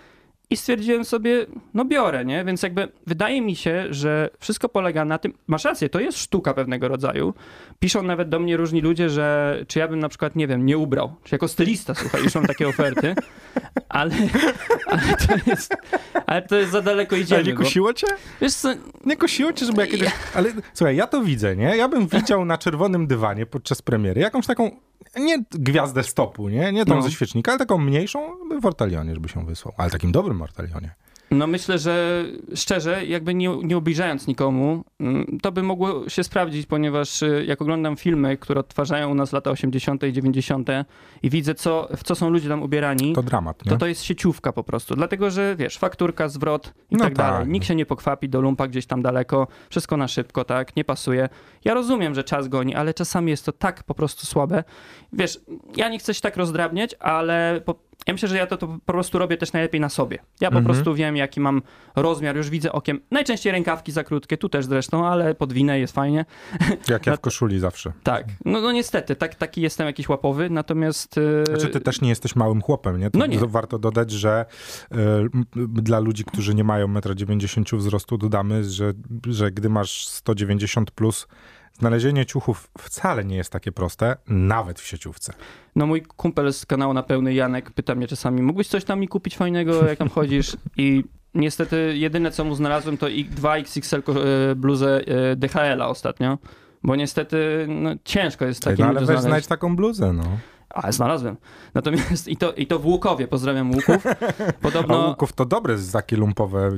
I 0.53 0.57
stwierdziłem 0.57 1.05
sobie, 1.05 1.47
no 1.75 1.85
biorę, 1.85 2.25
nie? 2.25 2.45
Więc 2.45 2.63
jakby 2.63 2.89
wydaje 3.07 3.41
mi 3.43 3.57
się, 3.57 3.87
że 3.91 4.31
wszystko 4.39 4.69
polega 4.69 5.05
na 5.05 5.19
tym, 5.19 5.35
masz 5.47 5.65
rację, 5.65 5.89
to 5.89 6.01
jest 6.01 6.19
sztuka 6.19 6.55
pewnego 6.55 6.89
rodzaju. 6.89 7.35
Piszą 7.79 8.03
nawet 8.03 8.29
do 8.29 8.39
mnie 8.39 8.57
różni 8.57 8.81
ludzie, 8.81 9.11
że 9.11 9.59
czy 9.69 9.79
ja 9.79 9.89
bym 9.89 9.99
na 9.99 10.09
przykład, 10.09 10.37
nie 10.37 10.47
wiem, 10.47 10.67
nie 10.67 10.79
ubrał. 10.79 11.15
Czy 11.25 11.35
jako 11.35 11.49
stylista, 11.49 11.95
słuchaj, 11.95 12.23
już 12.25 12.35
mam 12.35 12.47
takie 12.47 12.69
oferty. 12.69 13.15
Ale, 13.89 14.15
ale, 14.87 15.03
to, 15.27 15.51
jest, 15.51 15.77
ale 16.27 16.43
to 16.43 16.57
jest 16.57 16.71
za 16.73 16.83
daleko 16.83 17.15
Ale 17.17 17.23
idziemy. 17.23 17.43
nie 17.45 17.55
Bo, 17.55 17.59
kusiło 17.59 17.93
cię? 17.95 18.07
wiesz 18.41 18.55
co, 18.55 18.69
Nie 19.05 19.17
kusiło 19.17 19.53
cię, 19.53 19.67
żeby 19.67 19.81
jakieś... 19.81 20.01
Ale 20.35 20.53
słuchaj, 20.75 20.97
ja 20.97 21.07
to 21.07 21.23
widzę, 21.23 21.57
nie? 21.57 21.77
Ja 21.77 21.89
bym 21.89 22.07
widział 22.09 22.45
na 22.45 22.59
czerwonym 22.59 23.07
dywanie 23.07 23.47
podczas 23.47 23.83
premiery 23.83 24.21
jakąś 24.21 24.47
taką, 24.47 24.71
nie 25.17 25.45
gwiazdę 25.51 26.03
stopu, 26.03 26.49
nie? 26.49 26.73
Nie 26.73 26.85
tą 26.85 26.95
No. 26.95 27.03
ze 27.03 27.11
świecznika, 27.11 27.53
ale 27.53 27.59
taką 27.59 27.79
mniejszą 27.79 28.19
w 28.61 28.67
Ortalionie, 28.67 29.15
żeby 29.15 29.29
się 29.29 29.47
wysłał. 29.47 29.75
Ale 29.77 29.91
takim 29.91 30.13
dobrym 30.13 30.43
Ortalionie. 30.43 30.95
No 31.31 31.47
myślę, 31.47 31.79
że 31.79 32.25
szczerze, 32.55 33.07
jakby 33.07 33.35
nie, 33.35 33.49
nie 33.63 33.79
ubliżając 33.79 34.27
nikomu, 34.27 34.85
mm, 35.01 35.39
to 35.43 35.53
by 35.53 35.63
mogło 35.63 36.09
się 36.09 36.25
sprawdzić, 36.25 36.67
ponieważ 36.67 37.23
y, 37.23 37.45
jak 37.47 37.63
oglądam 37.63 37.97
filmy, 37.97 38.37
które 38.37 38.61
odtwarzają 38.61 39.11
u 39.11 39.15
nas 39.15 39.33
lata 39.33 39.51
80. 39.51 40.03
i 40.05 40.13
90. 40.13 40.69
i 41.23 41.31
widzę, 41.31 41.55
co, 41.55 41.89
w 41.97 42.03
co 42.03 42.15
są 42.15 42.31
ludzie 42.31 42.49
tam 42.49 42.63
ubierani, 42.63 43.13
To 43.13 43.23
dramat, 43.23 43.65
nie? 43.67 43.73
to 43.73 43.79
to 43.79 43.87
jest 43.87 44.03
sieciówka 44.03 44.53
po 44.53 44.65
prostu. 44.65 44.95
Dlatego, 44.97 45.31
że 45.31 45.57
wiesz, 45.57 45.79
fakturka, 45.79 46.29
zwrot 46.29 46.75
i 46.91 46.97
No 46.97 47.05
tak 47.05 47.15
tak. 47.15 47.17
dalej. 47.17 47.49
Nikt 47.49 47.67
się 47.67 47.75
nie 47.75 47.87
pokwapi 47.87 48.29
do 48.29 48.41
lumpa 48.41 48.69
gdzieś 48.69 48.87
tam 48.87 49.03
daleko, 49.03 49.47
wszystko 49.71 49.97
na 49.97 50.09
szybko, 50.09 50.45
tak, 50.45 50.77
nie 50.77 50.85
pasuje. 50.85 51.29
Ja 51.65 51.75
rozumiem, 51.75 52.15
że 52.15 52.25
czas 52.25 52.49
goni, 52.49 52.75
ale 52.75 52.95
czasami 52.95 53.31
jest 53.31 53.47
to 53.47 53.53
tak 53.53 53.83
po 53.83 53.95
prostu 53.95 54.27
słabe. 54.27 54.65
Wiesz, 55.13 55.41
ja 55.77 55.89
nie 55.89 55.99
chcę 55.99 56.15
się 56.15 56.21
tak 56.21 56.37
rozdrabniać, 56.37 56.95
ale 57.01 57.61
po, 57.65 57.75
ja 58.07 58.13
myślę, 58.15 58.29
że 58.29 58.37
ja 58.37 58.47
to, 58.47 58.57
to 58.57 58.67
po 58.69 58.93
prostu 58.93 59.19
robię 59.19 59.37
też 59.37 59.53
najlepiej 59.53 59.81
na 59.81 59.89
sobie. 59.89 60.19
Ja 60.41 60.51
po 60.51 60.59
Mhm. 60.59 60.65
prostu 60.65 60.95
wiem, 60.95 61.17
jaki 61.17 61.41
mam 61.41 61.63
rozmiar, 61.97 62.37
już 62.37 62.51
widzę 62.51 62.73
okiem. 62.73 63.01
Najczęściej 63.11 63.53
rękawki 63.53 63.93
za 63.93 64.05
krótkie, 64.05 64.37
tu 64.37 64.49
też 64.49 64.65
zresztą, 64.67 65.07
ale 65.07 65.35
podwinę 65.35 65.79
jest 65.79 65.95
fajnie. 65.95 66.25
Jak 66.89 67.07
ja 67.07 67.17
w 67.17 67.21
koszuli 67.21 67.61
zawsze. 67.61 67.93
Tak, 68.03 68.25
no, 68.45 68.61
no 68.61 68.73
niestety, 68.73 69.17
tak, 69.17 69.35
taki 69.35 69.61
jestem 69.61 69.87
jakiś 69.87 70.09
łapowy, 70.09 70.51
natomiast... 70.51 71.19
y, 71.19 71.45
Znaczy, 71.49 71.69
ty 71.69 71.81
też 71.81 72.01
nie 72.01 72.09
jesteś 72.09 72.37
małym 72.37 72.63
chłopem, 72.63 73.01
nie? 73.01 73.11
To, 73.11 73.19
No 73.19 73.27
nie. 73.27 73.39
to 73.39 73.49
warto 73.49 73.79
dodać, 73.79 74.11
że 74.11 74.47
m, 74.91 75.45
dla 75.69 75.99
ludzi, 75.99 76.25
którzy 76.25 76.55
nie 76.55 76.65
mają 76.65 76.89
1,90 76.89 77.73
m 77.75 77.79
wzrostu, 77.79 78.19
dodamy, 78.19 78.65
że, 78.65 78.93
że 79.27 79.51
gdy 79.51 79.69
masz 79.69 80.07
190 80.07 80.91
plus, 80.91 81.27
znalezienie 81.79 82.27
ciuchów 82.27 82.71
wcale 82.79 83.25
nie 83.25 83.37
jest 83.37 83.53
takie 83.53 83.73
proste, 83.73 84.17
nawet 84.27 84.81
w 84.81 84.87
sieciówce. 84.87 85.33
No 85.77 85.87
mój 85.87 86.03
kumpel 86.03 86.53
z 86.53 86.67
kanału 86.67 86.95
na 86.95 87.03
pełny 87.03 87.35
Janek 87.35 87.71
pyta 87.71 87.95
mnie 87.95 88.07
czasami, 88.07 88.43
mógłbyś 88.43 88.69
coś 88.69 88.85
tam 88.85 89.01
mi 89.01 89.09
kupić 89.09 89.37
fajnego, 89.37 89.87
jak 89.87 89.99
tam 89.99 90.09
chodzisz? 90.09 90.57
I 90.77 91.05
niestety 91.35 91.93
jedyne 91.97 92.31
co 92.31 92.45
mu 92.45 92.55
znalazłem 92.55 92.97
to 92.99 93.07
2XXL 93.07 94.03
ko- 94.03 94.25
e, 94.51 94.55
bluzę 94.55 95.01
e, 95.07 95.37
DHL-a 95.37 95.89
ostatnio, 95.89 96.39
bo 96.83 96.97
niestety 96.97 97.67
no, 97.69 97.91
ciężko 98.05 98.45
jest 98.45 98.63
takie 98.63 98.83
no 98.83 98.89
ale 98.89 98.95
weź 99.01 99.07
znaleźć. 99.07 99.25
znajdź 99.27 99.47
taką 99.47 99.77
bluzę, 99.77 100.13
no. 100.13 100.25
A, 100.75 100.93
znalazłem. 100.93 101.37
Natomiast 101.75 102.29
i 102.29 102.37
to, 102.37 102.53
i 102.53 102.67
to 102.67 102.79
w 102.79 102.87
Łukowie, 102.87 103.29
pozdrawiam 103.29 103.71
Łuków. 103.71 104.05
Podobno... 104.63 105.05
A 105.05 105.09
Łuków 105.09 105.33
to 105.33 105.45
dobre 105.45 105.77
takie 105.93 106.17
lumpowe, 106.17 106.71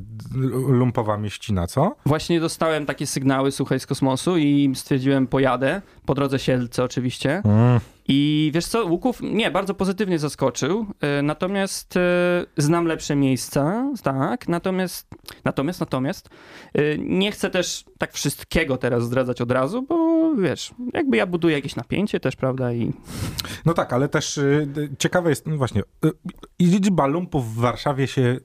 lumpowa 0.69 1.19
mieścina, 1.19 1.67
co? 1.67 1.97
Właśnie 2.07 2.41
dostałem 2.41 2.87
takie 2.87 3.07
sygnały, 3.07 3.53
słuchaj, 3.53 3.81
z 3.81 3.87
kosmosu 3.87 4.37
i 4.37 4.73
stwierdziłem, 4.75 5.27
pojadę. 5.27 5.83
Po 6.07 6.15
drodze 6.15 6.39
Sielce 6.39 6.85
oczywiście. 6.85 7.43
Mm. 7.45 7.81
I 8.09 8.51
wiesz 8.55 8.67
co, 8.67 8.85
Łuków 8.85 9.21
nie, 9.23 9.51
bardzo 9.51 9.75
pozytywnie 9.75 10.19
zaskoczył, 10.19 10.87
e, 11.01 11.23
natomiast 11.23 11.97
e, 11.97 12.47
znam 12.57 12.87
lepsze 12.87 13.17
miejsca, 13.17 13.93
tak, 14.03 14.49
natomiast, 14.49 15.09
natomiast, 15.45 15.81
natomiast 15.81 16.29
e, 16.75 16.99
nie 16.99 17.33
chcę 17.33 17.51
też 17.51 17.85
tak 17.99 18.13
wszystkiego 18.13 18.77
teraz 18.77 19.05
zdradzać 19.05 19.41
od 19.41 19.51
razu, 19.51 19.83
bo 19.83 20.35
wiesz, 20.35 20.75
jakby 20.93 21.17
ja 21.17 21.27
buduję 21.27 21.55
jakieś 21.57 21.77
napięcie 21.77 22.21
też, 22.21 22.37
prawda, 22.37 22.73
i... 22.73 22.93
No 23.65 23.75
tak, 23.75 23.93
ale 23.93 24.09
też 24.09 24.41
ciekawe 24.99 25.31
jest, 25.31 25.47
no 25.47 25.57
właśnie, 25.57 25.83
liczba 26.61 27.07
lumpów 27.07 27.55
w 27.55 27.61
Warszawie 27.61 28.07
się 28.07 28.37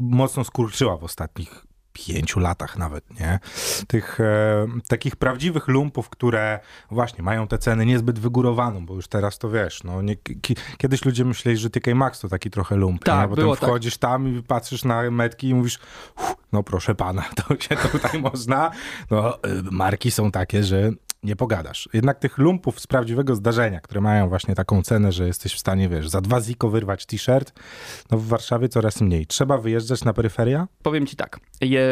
mocno 0.00 0.44
skurczyła 0.44 0.96
w 0.96 1.04
ostatnich 1.04 1.66
pięciu 1.96 2.40
latach 2.40 2.78
nawet, 2.78 3.20
nie? 3.20 3.38
Tych 3.86 4.20
e, 4.20 4.66
takich 4.88 5.16
prawdziwych 5.16 5.68
lumpów, 5.68 6.08
które 6.08 6.60
właśnie 6.90 7.22
mają 7.22 7.48
te 7.48 7.58
ceny 7.58 7.86
niezbyt 7.86 8.18
wygórowaną, 8.18 8.86
bo 8.86 8.94
już 8.94 9.08
teraz 9.08 9.38
to 9.38 9.50
wiesz, 9.50 9.84
no 9.84 10.02
nie, 10.02 10.16
kiedyś 10.78 11.04
ludzie 11.04 11.24
myśleli, 11.24 11.58
że 11.58 11.70
TK 11.70 11.94
Maxx 11.94 12.20
to 12.20 12.28
taki 12.28 12.50
trochę 12.50 12.76
lump, 12.76 13.04
tak, 13.04 13.22
nie? 13.22 13.36
Potem 13.36 13.50
tak. 13.50 13.58
wchodzisz 13.58 13.98
tak. 13.98 14.10
tam 14.10 14.28
i 14.28 14.42
patrzysz 14.42 14.84
na 14.84 15.10
metki 15.10 15.48
i 15.48 15.54
mówisz, 15.54 15.78
no 16.52 16.62
proszę 16.62 16.94
pana, 16.94 17.24
to 17.48 17.60
się 17.60 17.76
tutaj 17.76 18.20
można, 18.20 18.70
no 19.10 19.42
e, 19.42 19.48
marki 19.70 20.10
są 20.10 20.30
takie, 20.30 20.62
że 20.62 20.90
nie 21.22 21.36
pogadasz. 21.36 21.88
Jednak 21.92 22.18
tych 22.18 22.38
lumpów 22.38 22.80
z 22.80 22.86
prawdziwego 22.86 23.34
zdarzenia, 23.34 23.80
które 23.80 24.00
mają 24.00 24.28
właśnie 24.28 24.54
taką 24.54 24.82
cenę, 24.82 25.12
że 25.12 25.26
jesteś 25.26 25.54
w 25.54 25.58
stanie, 25.58 25.88
wiesz, 25.88 26.08
za 26.08 26.20
dwa 26.20 26.40
ziko 26.40 26.68
wyrwać 26.68 27.06
t-shirt, 27.06 27.52
no 28.10 28.18
w 28.18 28.26
Warszawie 28.26 28.68
coraz 28.68 29.00
mniej. 29.00 29.26
Trzeba 29.26 29.58
wyjeżdżać 29.58 30.04
na 30.04 30.12
peryferia? 30.12 30.68
Powiem 30.82 31.06
ci 31.06 31.16
tak, 31.16 31.40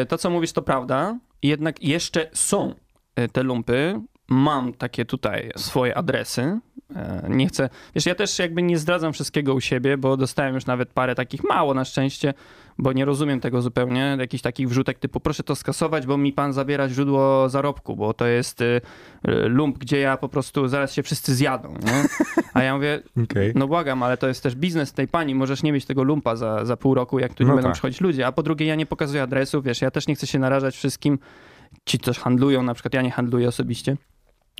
to 0.07 0.17
co 0.17 0.29
mówisz 0.29 0.51
to 0.53 0.61
prawda, 0.61 1.19
jednak 1.43 1.83
jeszcze 1.83 2.29
są 2.33 2.73
e, 3.15 3.27
te 3.27 3.43
lumpy, 3.43 4.01
mam 4.27 4.73
takie 4.73 5.05
tutaj 5.05 5.51
swoje 5.55 5.97
adresy. 5.97 6.59
E, 6.95 7.25
nie 7.29 7.47
chcę, 7.47 7.69
wiesz, 7.95 8.05
ja 8.05 8.15
też 8.15 8.39
jakby 8.39 8.61
nie 8.61 8.77
zdradzam 8.77 9.13
wszystkiego 9.13 9.53
u 9.53 9.61
siebie, 9.61 9.97
bo 9.97 10.17
dostałem 10.17 10.55
już 10.55 10.65
nawet 10.65 10.89
parę 10.89 11.15
takich 11.15 11.43
mało 11.43 11.73
na 11.73 11.85
szczęście, 11.85 12.33
bo 12.77 12.93
nie 12.93 13.05
rozumiem 13.05 13.39
tego 13.39 13.61
zupełnie, 13.61 14.17
jakichś 14.19 14.41
takich 14.41 14.69
wrzutek 14.69 14.99
typu 14.99 15.19
proszę 15.19 15.43
to 15.43 15.55
skasować, 15.55 16.05
bo 16.05 16.17
mi 16.17 16.33
pan 16.33 16.53
zabiera 16.53 16.89
źródło 16.89 17.49
zarobku, 17.49 17.95
bo 17.95 18.13
to 18.13 18.25
jest 18.25 18.61
y, 18.61 18.81
lump, 19.47 19.77
gdzie 19.77 19.99
ja 19.99 20.17
po 20.17 20.29
prostu 20.29 20.67
zaraz 20.67 20.93
się 20.93 21.03
wszyscy 21.03 21.35
zjadą, 21.35 21.69
nie? 21.69 22.03
A 22.53 22.63
ja 22.63 22.75
mówię, 22.75 23.01
okay. 23.23 23.53
no 23.55 23.67
błagam, 23.67 24.03
ale 24.03 24.17
to 24.17 24.27
jest 24.27 24.43
też 24.43 24.55
biznes 24.55 24.93
tej 24.93 25.07
pani, 25.07 25.35
możesz 25.35 25.63
nie 25.63 25.71
mieć 25.71 25.85
tego 25.85 26.03
lumpa 26.03 26.35
za, 26.35 26.65
za 26.65 26.77
pół 26.77 26.93
roku, 26.93 27.19
jak 27.19 27.33
tu 27.33 27.43
nie 27.43 27.49
no 27.49 27.55
będą 27.55 27.69
tak. 27.69 27.73
przychodzić 27.73 28.01
ludzie, 28.01 28.27
a 28.27 28.31
po 28.31 28.43
drugie 28.43 28.65
ja 28.65 28.75
nie 28.75 28.85
pokazuję 28.85 29.23
adresu, 29.23 29.61
wiesz, 29.61 29.81
ja 29.81 29.91
też 29.91 30.07
nie 30.07 30.15
chcę 30.15 30.27
się 30.27 30.39
narażać 30.39 30.75
wszystkim, 30.75 31.19
ci 31.85 31.99
coś 31.99 32.19
handlują, 32.19 32.63
na 32.63 32.73
przykład 32.73 32.93
ja 32.93 33.01
nie 33.01 33.11
handluję 33.11 33.47
osobiście, 33.47 33.97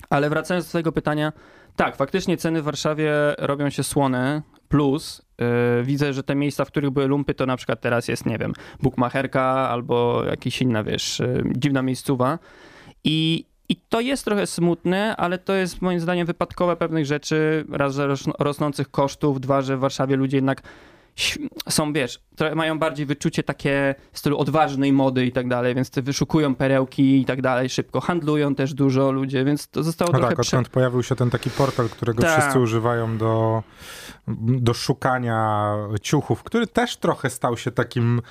ale 0.10 0.30
wracając 0.30 0.66
do 0.66 0.72
tego 0.72 0.92
pytania, 0.92 1.34
tak, 1.76 1.96
faktycznie 1.96 2.38
ceny 2.38 2.62
w 2.62 2.66
Warszawie 2.66 3.12
robią 3.38 3.70
się 3.70 3.84
słone, 3.84 4.42
plus 4.70 5.22
yy, 5.40 5.46
widzę, 5.84 6.14
że 6.14 6.24
te 6.24 6.36
miejsca, 6.36 6.66
w 6.66 6.68
których 6.68 6.90
były 6.90 7.08
lumpy, 7.08 7.34
to 7.34 7.46
na 7.46 7.58
przykład 7.58 7.82
teraz 7.82 8.08
jest, 8.08 8.26
nie 8.26 8.38
wiem, 8.38 8.54
bukmacherka 8.82 9.44
albo 9.44 10.24
jakaś 10.24 10.62
inna, 10.62 10.84
wiesz, 10.84 11.20
yy, 11.20 11.44
dziwna 11.56 11.82
miejscowa. 11.82 12.40
I 13.04 13.46
i 13.70 13.76
to 13.76 14.02
jest 14.02 14.26
trochę 14.26 14.48
smutne, 14.48 15.16
ale 15.16 15.38
to 15.38 15.54
jest 15.54 15.82
moim 15.82 16.00
zdaniem 16.00 16.28
wypadkowe 16.28 16.76
pewnych 16.76 17.06
rzeczy, 17.06 17.66
raz, 17.72 17.96
że 17.96 18.08
rosnących 18.40 18.92
kosztów, 18.92 19.42
dwa, 19.42 19.62
że 19.62 19.78
w 19.78 19.80
Warszawie 19.80 20.16
ludzie 20.16 20.38
jednak 20.38 20.62
są, 21.70 21.94
wiesz, 21.94 22.20
mają 22.56 22.80
bardziej 22.80 23.06
wyczucie 23.06 23.44
takie 23.44 23.96
w 24.12 24.20
stylu 24.20 24.38
odważnej 24.38 24.94
mody 24.94 25.26
i 25.26 25.32
tak 25.32 25.48
dalej, 25.48 25.76
więc 25.76 25.90
te 25.90 26.02
wyszukują 26.02 26.56
perełki 26.56 27.22
i 27.22 27.26
tak 27.26 27.42
dalej 27.42 27.70
szybko. 27.70 28.02
Handlują 28.02 28.56
też 28.56 28.74
dużo 28.74 29.12
ludzie, 29.12 29.46
więc 29.46 29.68
to 29.68 29.84
zostało 29.84 30.12
no 30.12 30.20
trochę... 30.20 30.36
tak, 30.36 30.46
odkąd 30.46 30.70
pojawił 30.70 31.04
się 31.04 31.16
ten 31.16 31.30
taki 31.30 31.50
portal, 31.50 31.90
którego 31.90 32.22
Ta. 32.22 32.38
wszyscy 32.38 32.60
używają 32.60 33.18
do, 33.18 33.64
do 34.38 34.74
szukania 34.74 35.74
ciuchów, 36.02 36.44
który 36.44 36.68
też 36.68 36.98
trochę 36.98 37.30
stał 37.30 37.58
się 37.58 37.72
takim 37.72 38.22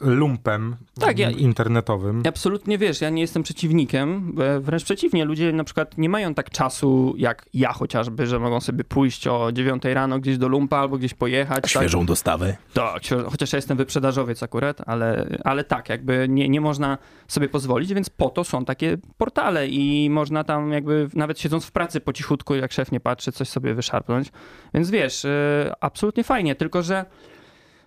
lumpem 0.00 0.76
tak, 1.00 1.18
ja, 1.18 1.30
internetowym. 1.30 2.22
Absolutnie, 2.28 2.78
wiesz, 2.78 3.00
ja 3.00 3.10
nie 3.10 3.22
jestem 3.22 3.42
przeciwnikiem, 3.42 4.34
wręcz 4.60 4.84
przeciwnie, 4.84 5.24
ludzie 5.24 5.52
na 5.52 5.64
przykład 5.64 5.98
nie 5.98 6.08
mają 6.08 6.34
tak 6.34 6.50
czasu 6.50 7.14
jak 7.16 7.46
ja 7.54 7.72
chociażby, 7.72 8.26
że 8.26 8.38
mogą 8.38 8.60
sobie 8.60 8.84
pójść 8.84 9.26
o 9.26 9.52
9 9.52 9.82
rano 9.84 10.18
gdzieś 10.18 10.38
do 10.38 10.48
lumpa 10.48 10.76
albo 10.76 10.98
gdzieś 10.98 11.14
pojechać. 11.14 11.70
Świeżą 11.70 11.98
tak. 11.98 12.08
dostawę. 12.08 12.56
Tak, 12.74 13.02
chociaż 13.30 13.52
ja 13.52 13.56
jestem 13.56 13.76
wyprzedażowiec 13.76 14.42
akurat, 14.42 14.80
ale, 14.86 15.38
ale 15.44 15.64
tak, 15.64 15.88
jakby 15.88 16.26
nie, 16.28 16.48
nie 16.48 16.60
można 16.60 16.98
sobie 17.28 17.48
pozwolić, 17.48 17.94
więc 17.94 18.10
po 18.10 18.30
to 18.30 18.44
są 18.44 18.64
takie 18.64 18.98
portale 19.18 19.68
i 19.68 20.10
można 20.10 20.44
tam 20.44 20.72
jakby 20.72 21.08
nawet 21.14 21.40
siedząc 21.40 21.64
w 21.64 21.72
pracy 21.72 22.00
po 22.00 22.12
cichutku, 22.12 22.54
jak 22.54 22.72
szef 22.72 22.92
nie 22.92 23.00
patrzy, 23.00 23.32
coś 23.32 23.48
sobie 23.48 23.74
wyszarpnąć. 23.74 24.28
Więc 24.74 24.90
wiesz, 24.90 25.24
y, 25.24 25.72
absolutnie 25.80 26.24
fajnie, 26.24 26.54
tylko 26.54 26.82
że 26.82 27.04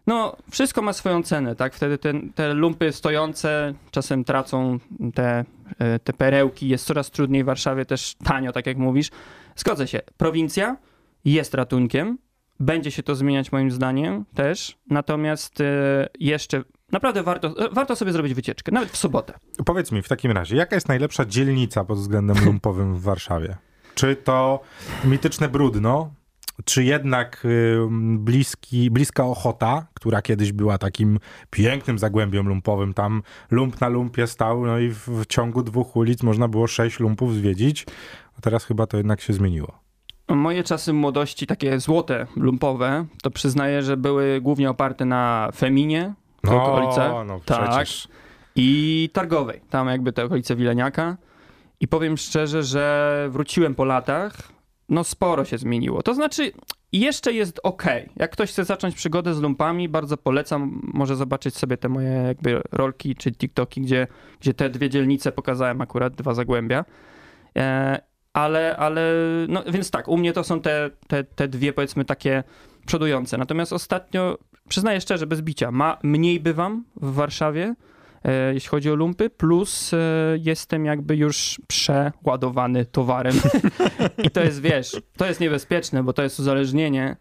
no, 0.08 0.36
wszystko 0.52 0.82
ma 0.82 0.94
swoją 0.94 1.24
cenę, 1.24 1.56
tak? 1.56 1.74
Wtedy 1.74 1.98
te, 2.36 2.54
lumpy 2.54 2.92
stojące 2.92 3.74
czasem 3.92 4.24
tracą 4.24 4.80
te, 5.16 5.46
y, 5.96 6.00
te 6.00 6.14
perełki, 6.14 6.68
jest 6.68 6.86
coraz 6.86 7.12
trudniej 7.12 7.44
w 7.44 7.46
Warszawie, 7.46 7.86
też 7.86 8.16
tanio, 8.24 8.52
tak 8.52 8.66
jak 8.66 8.78
mówisz. 8.78 9.10
Zgodzę 9.56 9.88
się, 9.88 10.00
prowincja 10.18 10.78
jest 11.26 11.54
ratunkiem, 11.54 12.18
będzie 12.60 12.92
się 12.92 13.04
to 13.04 13.16
zmieniać 13.16 13.52
moim 13.52 13.72
zdaniem 13.72 14.26
też, 14.36 14.78
natomiast 14.90 15.62
e, 15.62 16.10
jeszcze 16.20 16.64
naprawdę 16.92 17.24
warto, 17.24 17.48
e, 17.48 17.70
warto 17.72 17.96
sobie 17.96 18.12
zrobić 18.12 18.34
wycieczkę, 18.34 18.72
nawet 18.72 18.90
w 18.90 18.98
sobotę. 18.98 19.34
Powiedz 19.66 19.92
mi 19.92 20.02
w 20.02 20.08
takim 20.08 20.32
razie, 20.32 20.56
jaka 20.56 20.76
jest 20.76 20.88
najlepsza 20.88 21.26
dzielnica 21.26 21.84
pod 21.84 21.98
względem 21.98 22.46
lumpowym 22.46 22.96
w 22.96 23.02
Warszawie? 23.02 23.58
Czy 23.96 24.16
to 24.16 24.60
mityczne 25.06 25.50
Brudno, 25.50 26.12
czy 26.66 26.84
jednak 26.84 27.48
bliski, 28.18 28.92
bliska 28.92 29.26
Ochota, 29.26 29.86
która 29.94 30.22
kiedyś 30.22 30.52
była 30.52 30.78
takim 30.78 31.20
pięknym 31.50 32.00
zagłębiem 32.00 32.48
lumpowym, 32.48 32.94
tam 32.94 33.24
lump 33.52 33.82
na 33.82 33.88
lumpie 33.88 34.28
stał, 34.28 34.66
no 34.66 34.80
i 34.80 34.90
w, 34.90 35.08
w 35.08 35.26
ciągu 35.26 35.64
dwóch 35.64 35.96
ulic 35.96 36.24
można 36.24 36.48
było 36.48 36.68
sześć 36.68 37.00
lumpów 37.00 37.34
zwiedzić, 37.34 37.86
a 38.38 38.42
teraz 38.42 38.66
chyba 38.66 38.88
to 38.88 38.98
jednak 38.98 39.22
się 39.22 39.34
zmieniło. 39.34 39.80
Moje 40.28 40.64
czasy 40.64 40.94
młodości, 40.94 41.48
takie 41.48 41.80
złote, 41.80 42.28
lumpowe, 42.36 43.06
to 43.22 43.32
przyznaję, 43.32 43.82
że 43.82 43.98
były 43.98 44.42
głównie 44.42 44.70
oparte 44.70 45.06
na 45.06 45.50
Feminie, 45.56 46.14
w 46.44 46.48
no, 46.48 46.64
okolice. 46.64 47.24
No, 47.28 47.40
tak. 47.46 47.70
Przecież. 47.70 48.08
I 48.56 49.10
Targowej, 49.14 49.62
tam 49.70 49.88
jakby 49.88 50.14
te 50.14 50.26
okolice 50.26 50.56
Wileniaka. 50.56 51.18
I 51.80 51.88
powiem 51.88 52.18
szczerze, 52.18 52.64
że 52.64 53.28
wróciłem 53.32 53.76
po 53.76 53.86
latach, 53.86 54.53
no 54.90 55.04
sporo 55.04 55.46
się 55.46 55.58
zmieniło. 55.58 56.04
To 56.04 56.14
znaczy, 56.14 56.52
jeszcze 56.92 57.34
jest 57.34 57.60
ok. 57.64 57.84
Jak 58.16 58.32
ktoś 58.32 58.50
chce 58.52 58.66
zacząć 58.66 58.96
przygodę 58.96 59.34
z 59.34 59.42
lumpami, 59.42 59.90
bardzo 59.90 60.18
polecam. 60.18 60.82
Może 60.94 61.16
zobaczyć 61.16 61.58
sobie 61.58 61.78
te 61.78 61.90
moje 61.90 62.10
jakby 62.10 62.62
rolki 62.72 63.16
czy 63.16 63.32
TikToki, 63.32 63.82
gdzie, 63.82 64.08
gdzie 64.40 64.54
te 64.54 64.70
dwie 64.70 64.90
dzielnice 64.90 65.32
pokazałem 65.32 65.82
akurat, 65.82 66.16
dwa 66.16 66.34
zagłębia. 66.34 66.86
E, 67.58 68.00
ale, 68.34 68.78
ale 68.78 69.14
no 69.48 69.64
więc 69.68 69.92
tak, 69.92 70.08
u 70.08 70.18
mnie 70.18 70.34
to 70.34 70.44
są 70.44 70.62
te, 70.62 70.90
te, 71.08 71.24
te 71.24 71.48
dwie 71.48 71.74
powiedzmy 71.74 72.06
takie 72.06 72.44
przodujące. 72.86 73.38
Natomiast 73.38 73.74
ostatnio, 73.74 74.38
przyznaję 74.70 75.02
szczerze, 75.02 75.28
bez 75.28 75.42
bicia, 75.42 75.72
ma, 75.72 75.98
mniej 76.04 76.40
bywam 76.40 76.84
w 76.96 77.14
Warszawie, 77.14 77.76
jeśli 78.54 78.70
chodzi 78.70 78.92
o 78.92 78.96
lumpy, 78.96 79.30
plus 79.30 79.94
e, 79.94 79.98
jestem 80.38 80.86
jakby 80.86 81.16
już 81.16 81.62
przeładowany 81.68 82.86
towarem. 82.86 83.36
I 84.26 84.30
to 84.30 84.44
jest, 84.44 84.62
wiesz, 84.62 85.02
to 85.18 85.26
jest 85.26 85.40
niebezpieczne, 85.40 86.04
bo 86.04 86.14
to 86.14 86.24
jest 86.24 86.40
uzależnienie. 86.40 87.16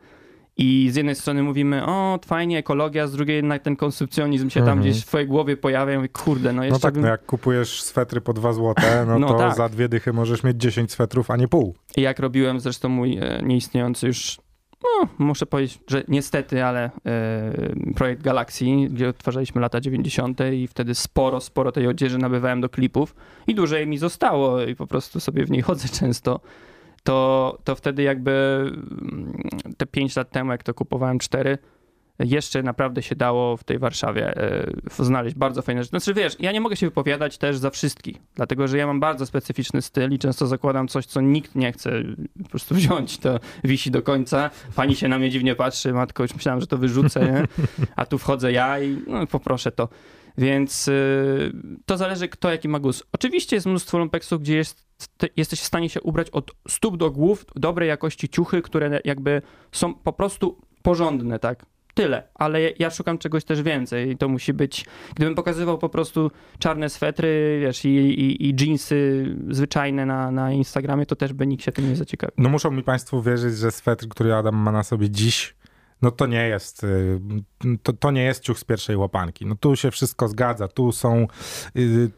I 0.56 0.88
z 0.92 0.96
jednej 0.96 1.14
strony 1.14 1.42
mówimy, 1.42 1.86
o, 1.86 2.18
fajnie, 2.26 2.58
ekologia, 2.58 3.06
z 3.06 3.12
drugiej 3.12 3.36
jednak 3.36 3.62
ten 3.62 3.76
konsumpcjonizm 3.76 4.50
się 4.50 4.60
tam 4.60 4.68
mhm. 4.68 4.80
gdzieś 4.80 5.02
w 5.02 5.06
twojej 5.06 5.26
głowie 5.26 5.56
pojawia. 5.56 5.96
Mówię, 5.96 6.08
kurde, 6.08 6.52
no 6.52 6.64
jeszcze 6.64 6.74
No 6.74 6.78
tak, 6.78 6.94
bym... 6.94 7.02
no 7.02 7.08
jak 7.08 7.26
kupujesz 7.26 7.82
swetry 7.82 8.20
po 8.20 8.32
dwa 8.32 8.52
złote, 8.52 9.04
no, 9.08 9.18
no 9.18 9.28
to 9.28 9.38
tak. 9.38 9.56
za 9.56 9.68
dwie 9.68 9.88
dychy 9.88 10.12
możesz 10.12 10.42
mieć 10.42 10.56
10 10.56 10.92
swetrów, 10.92 11.30
a 11.30 11.36
nie 11.36 11.48
pół. 11.48 11.74
I 11.96 12.00
jak 12.00 12.18
robiłem 12.18 12.60
zresztą 12.60 12.88
mój 12.88 13.18
e, 13.18 13.42
nieistniejący 13.42 14.06
już 14.06 14.38
no, 14.84 15.08
muszę 15.18 15.46
powiedzieć, 15.46 15.80
że 15.86 16.04
niestety, 16.08 16.64
ale 16.64 16.90
e, 17.06 17.92
projekt 17.94 18.22
Galaxy, 18.22 18.64
gdzie 18.90 19.08
odtwarzaliśmy 19.08 19.60
lata 19.60 19.80
90. 19.80 20.40
i 20.52 20.66
wtedy 20.66 20.94
sporo, 20.94 21.40
sporo 21.40 21.72
tej 21.72 21.86
odzieży 21.86 22.18
nabywałem 22.18 22.60
do 22.60 22.68
klipów 22.68 23.14
i 23.46 23.54
dłużej 23.54 23.86
mi 23.86 23.98
zostało 23.98 24.62
i 24.62 24.76
po 24.76 24.86
prostu 24.86 25.20
sobie 25.20 25.44
w 25.44 25.50
niej 25.50 25.62
chodzę 25.68 25.88
często 25.88 26.40
to, 27.02 27.58
to 27.64 27.74
wtedy 27.74 28.02
jakby 28.02 28.64
mm, 29.02 29.32
te 29.76 29.86
5 29.86 30.16
lat 30.16 30.30
temu, 30.30 30.52
jak 30.52 30.62
to 30.62 30.74
kupowałem 30.74 31.18
4, 31.18 31.58
jeszcze 32.18 32.62
naprawdę 32.62 33.02
się 33.02 33.16
dało 33.16 33.56
w 33.56 33.64
tej 33.64 33.78
Warszawie 33.78 34.36
e, 34.36 34.66
znaleźć 34.98 35.36
bardzo 35.36 35.62
fajne 35.62 35.82
rzeczy. 35.82 35.90
Znaczy 35.90 36.14
wiesz, 36.14 36.36
ja 36.40 36.52
nie 36.52 36.60
mogę 36.60 36.76
się 36.76 36.86
wypowiadać 36.86 37.38
też 37.38 37.56
za 37.56 37.70
wszystkich, 37.70 38.16
dlatego 38.34 38.68
że 38.68 38.78
ja 38.78 38.86
mam 38.86 39.00
bardzo 39.00 39.26
specyficzny 39.26 39.82
styl 39.82 40.12
i 40.12 40.18
często 40.18 40.46
zakładam 40.46 40.88
coś, 40.88 41.06
co 41.06 41.20
nikt 41.20 41.54
nie 41.54 41.72
chce 41.72 41.90
po 42.42 42.48
prostu 42.48 42.74
wziąć, 42.80 43.18
to 43.18 43.40
wisi 43.64 43.90
do 43.90 44.02
końca. 44.02 44.50
Pani 44.76 44.96
się 44.96 45.08
na 45.08 45.18
mnie 45.18 45.30
dziwnie 45.30 45.54
patrzy, 45.54 45.92
matko, 45.92 46.22
już 46.22 46.34
myślałem, 46.34 46.60
że 46.60 46.66
to 46.66 46.78
wyrzucę, 46.78 47.20
nie? 47.20 47.66
a 47.96 48.06
tu 48.06 48.18
wchodzę 48.18 48.52
ja 48.52 48.80
i 48.80 49.02
no, 49.06 49.26
poproszę 49.26 49.72
to. 49.72 49.88
Więc 50.38 50.88
y, 50.88 51.52
to 51.86 51.96
zależy 51.96 52.28
kto 52.28 52.50
jaki 52.50 52.68
ma 52.68 52.78
gust. 52.78 53.06
Oczywiście 53.12 53.56
jest 53.56 53.66
mnóstwo 53.66 53.98
lumpeksów, 53.98 54.40
gdzie 54.40 54.56
jest, 54.56 54.86
jesteś 55.36 55.60
w 55.60 55.64
stanie 55.64 55.88
się 55.88 56.00
ubrać 56.00 56.30
od 56.30 56.50
stóp 56.68 56.96
do 56.96 57.10
głów, 57.10 57.44
dobrej 57.56 57.88
jakości 57.88 58.28
ciuchy, 58.28 58.62
które 58.62 59.00
jakby 59.04 59.42
są 59.72 59.94
po 59.94 60.12
prostu 60.12 60.60
porządne, 60.82 61.38
tak? 61.38 61.66
Tyle, 61.94 62.22
ale 62.34 62.60
ja 62.78 62.90
szukam 62.90 63.18
czegoś 63.18 63.44
też 63.44 63.62
więcej 63.62 64.10
i 64.10 64.16
to 64.16 64.28
musi 64.28 64.52
być, 64.52 64.84
gdybym 65.14 65.34
pokazywał 65.34 65.78
po 65.78 65.88
prostu 65.88 66.30
czarne 66.58 66.88
swetry, 66.88 67.58
wiesz, 67.60 67.84
i, 67.84 67.88
i, 67.88 68.48
i 68.48 68.54
jeansy 68.60 69.26
zwyczajne 69.50 70.06
na, 70.06 70.30
na 70.30 70.52
Instagramie, 70.52 71.06
to 71.06 71.16
też 71.16 71.32
by 71.32 71.46
nikt 71.46 71.64
się 71.64 71.72
tym 71.72 71.88
nie 71.88 71.96
zaciekawił. 71.96 72.34
No 72.38 72.48
muszą 72.48 72.70
mi 72.70 72.82
państwo 72.82 73.22
wierzyć, 73.22 73.56
że 73.56 73.70
swetr, 73.70 74.08
który 74.08 74.34
Adam 74.34 74.56
ma 74.56 74.72
na 74.72 74.82
sobie 74.82 75.10
dziś, 75.10 75.54
no 76.02 76.10
to 76.10 76.26
nie 76.26 76.48
jest, 76.48 76.84
y, 76.84 77.20
to, 77.82 77.92
to 77.92 78.10
nie 78.10 78.22
jest 78.22 78.42
ciuch 78.42 78.58
z 78.58 78.64
pierwszej 78.64 78.96
łapanki. 78.96 79.46
No 79.46 79.54
tu 79.54 79.76
się 79.76 79.90
wszystko 79.90 80.28
zgadza, 80.28 80.68
tu 80.68 80.92
są, 80.92 81.26
y, 81.76 82.10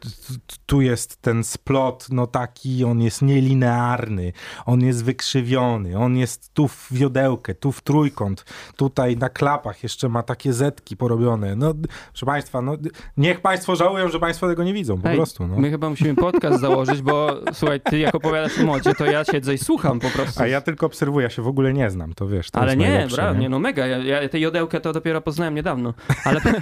tu 0.66 0.80
jest 0.80 1.22
ten 1.22 1.44
splot, 1.44 2.06
no 2.10 2.26
taki, 2.26 2.84
on 2.84 3.02
jest 3.02 3.22
nielinearny, 3.22 4.32
on 4.66 4.80
jest 4.80 5.04
wykrzywiony, 5.04 5.98
on 5.98 6.16
jest 6.16 6.54
tu 6.54 6.68
w 6.68 6.88
wiodełkę, 6.90 7.54
tu 7.54 7.72
w 7.72 7.80
trójkąt, 7.80 8.44
tutaj 8.76 9.16
na 9.16 9.28
klapach 9.28 9.82
jeszcze 9.82 10.08
ma 10.08 10.22
takie 10.22 10.52
zetki 10.52 10.96
porobione. 10.96 11.56
No, 11.56 11.74
proszę 12.12 12.26
państwa, 12.26 12.62
no 12.62 12.76
niech 13.16 13.40
państwo 13.40 13.76
żałują, 13.76 14.08
że 14.08 14.20
państwo 14.20 14.48
tego 14.48 14.64
nie 14.64 14.74
widzą, 14.74 15.00
po 15.00 15.08
Ej, 15.08 15.16
prostu. 15.16 15.46
No. 15.46 15.58
My 15.58 15.70
chyba 15.70 15.90
musimy 15.90 16.14
podcast 16.14 16.60
założyć, 16.60 17.02
bo 17.02 17.40
słuchaj, 17.52 17.80
ty 17.80 17.98
jak 17.98 18.14
opowiadasz 18.14 18.58
o 18.58 18.66
modzie, 18.66 18.94
to 18.94 19.04
ja 19.04 19.24
siedzę 19.24 19.54
i 19.54 19.58
słucham 19.58 20.00
po 20.00 20.10
prostu. 20.10 20.42
A 20.42 20.46
ja 20.46 20.60
tylko 20.60 20.86
obserwuję, 20.86 21.24
ja 21.24 21.30
się 21.30 21.42
w 21.42 21.48
ogóle 21.48 21.72
nie 21.72 21.90
znam, 21.90 22.14
to 22.14 22.28
wiesz, 22.28 22.50
to 22.50 22.60
Ale 22.60 22.76
nie, 22.76 23.06
brawo, 23.10 23.38
nie, 23.38 23.48
no 23.48 23.58
mega 23.58 23.73
mega. 23.74 23.86
Ja, 23.86 24.20
ja 24.20 24.28
tę 24.28 24.40
jodełkę 24.40 24.80
to 24.80 24.92
dopiero 24.92 25.20
poznałem 25.20 25.54
niedawno, 25.54 25.94
ale 26.24 26.40
ten, 26.40 26.54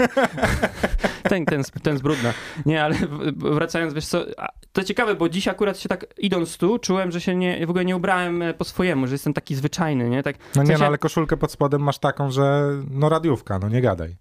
ten, 1.46 1.64
ten 1.82 1.98
z 1.98 2.02
brudna. 2.02 2.32
Nie, 2.66 2.84
ale 2.84 2.94
wracając, 3.36 3.94
wiesz 3.94 4.06
co, 4.06 4.24
to 4.72 4.84
ciekawe, 4.84 5.14
bo 5.14 5.28
dziś 5.28 5.48
akurat 5.48 5.78
się 5.78 5.88
tak 5.88 6.06
idąc 6.18 6.56
tu, 6.56 6.78
czułem, 6.78 7.10
że 7.10 7.20
się 7.20 7.34
nie, 7.34 7.66
w 7.66 7.70
ogóle 7.70 7.84
nie 7.84 7.96
ubrałem 7.96 8.42
e, 8.42 8.54
po 8.54 8.64
swojemu, 8.64 9.06
że 9.06 9.14
jestem 9.14 9.32
taki 9.32 9.54
zwyczajny, 9.54 10.10
nie? 10.10 10.22
Tak, 10.22 10.36
no 10.56 10.62
nie, 10.62 10.78
no 10.78 10.86
ale 10.86 10.98
koszulkę 10.98 11.36
pod 11.36 11.52
spodem 11.52 11.82
masz 11.82 11.98
taką, 11.98 12.30
że 12.30 12.70
no 12.90 13.08
radiówka, 13.08 13.58
no 13.58 13.68
nie 13.68 13.80
gadaj. 13.80 14.16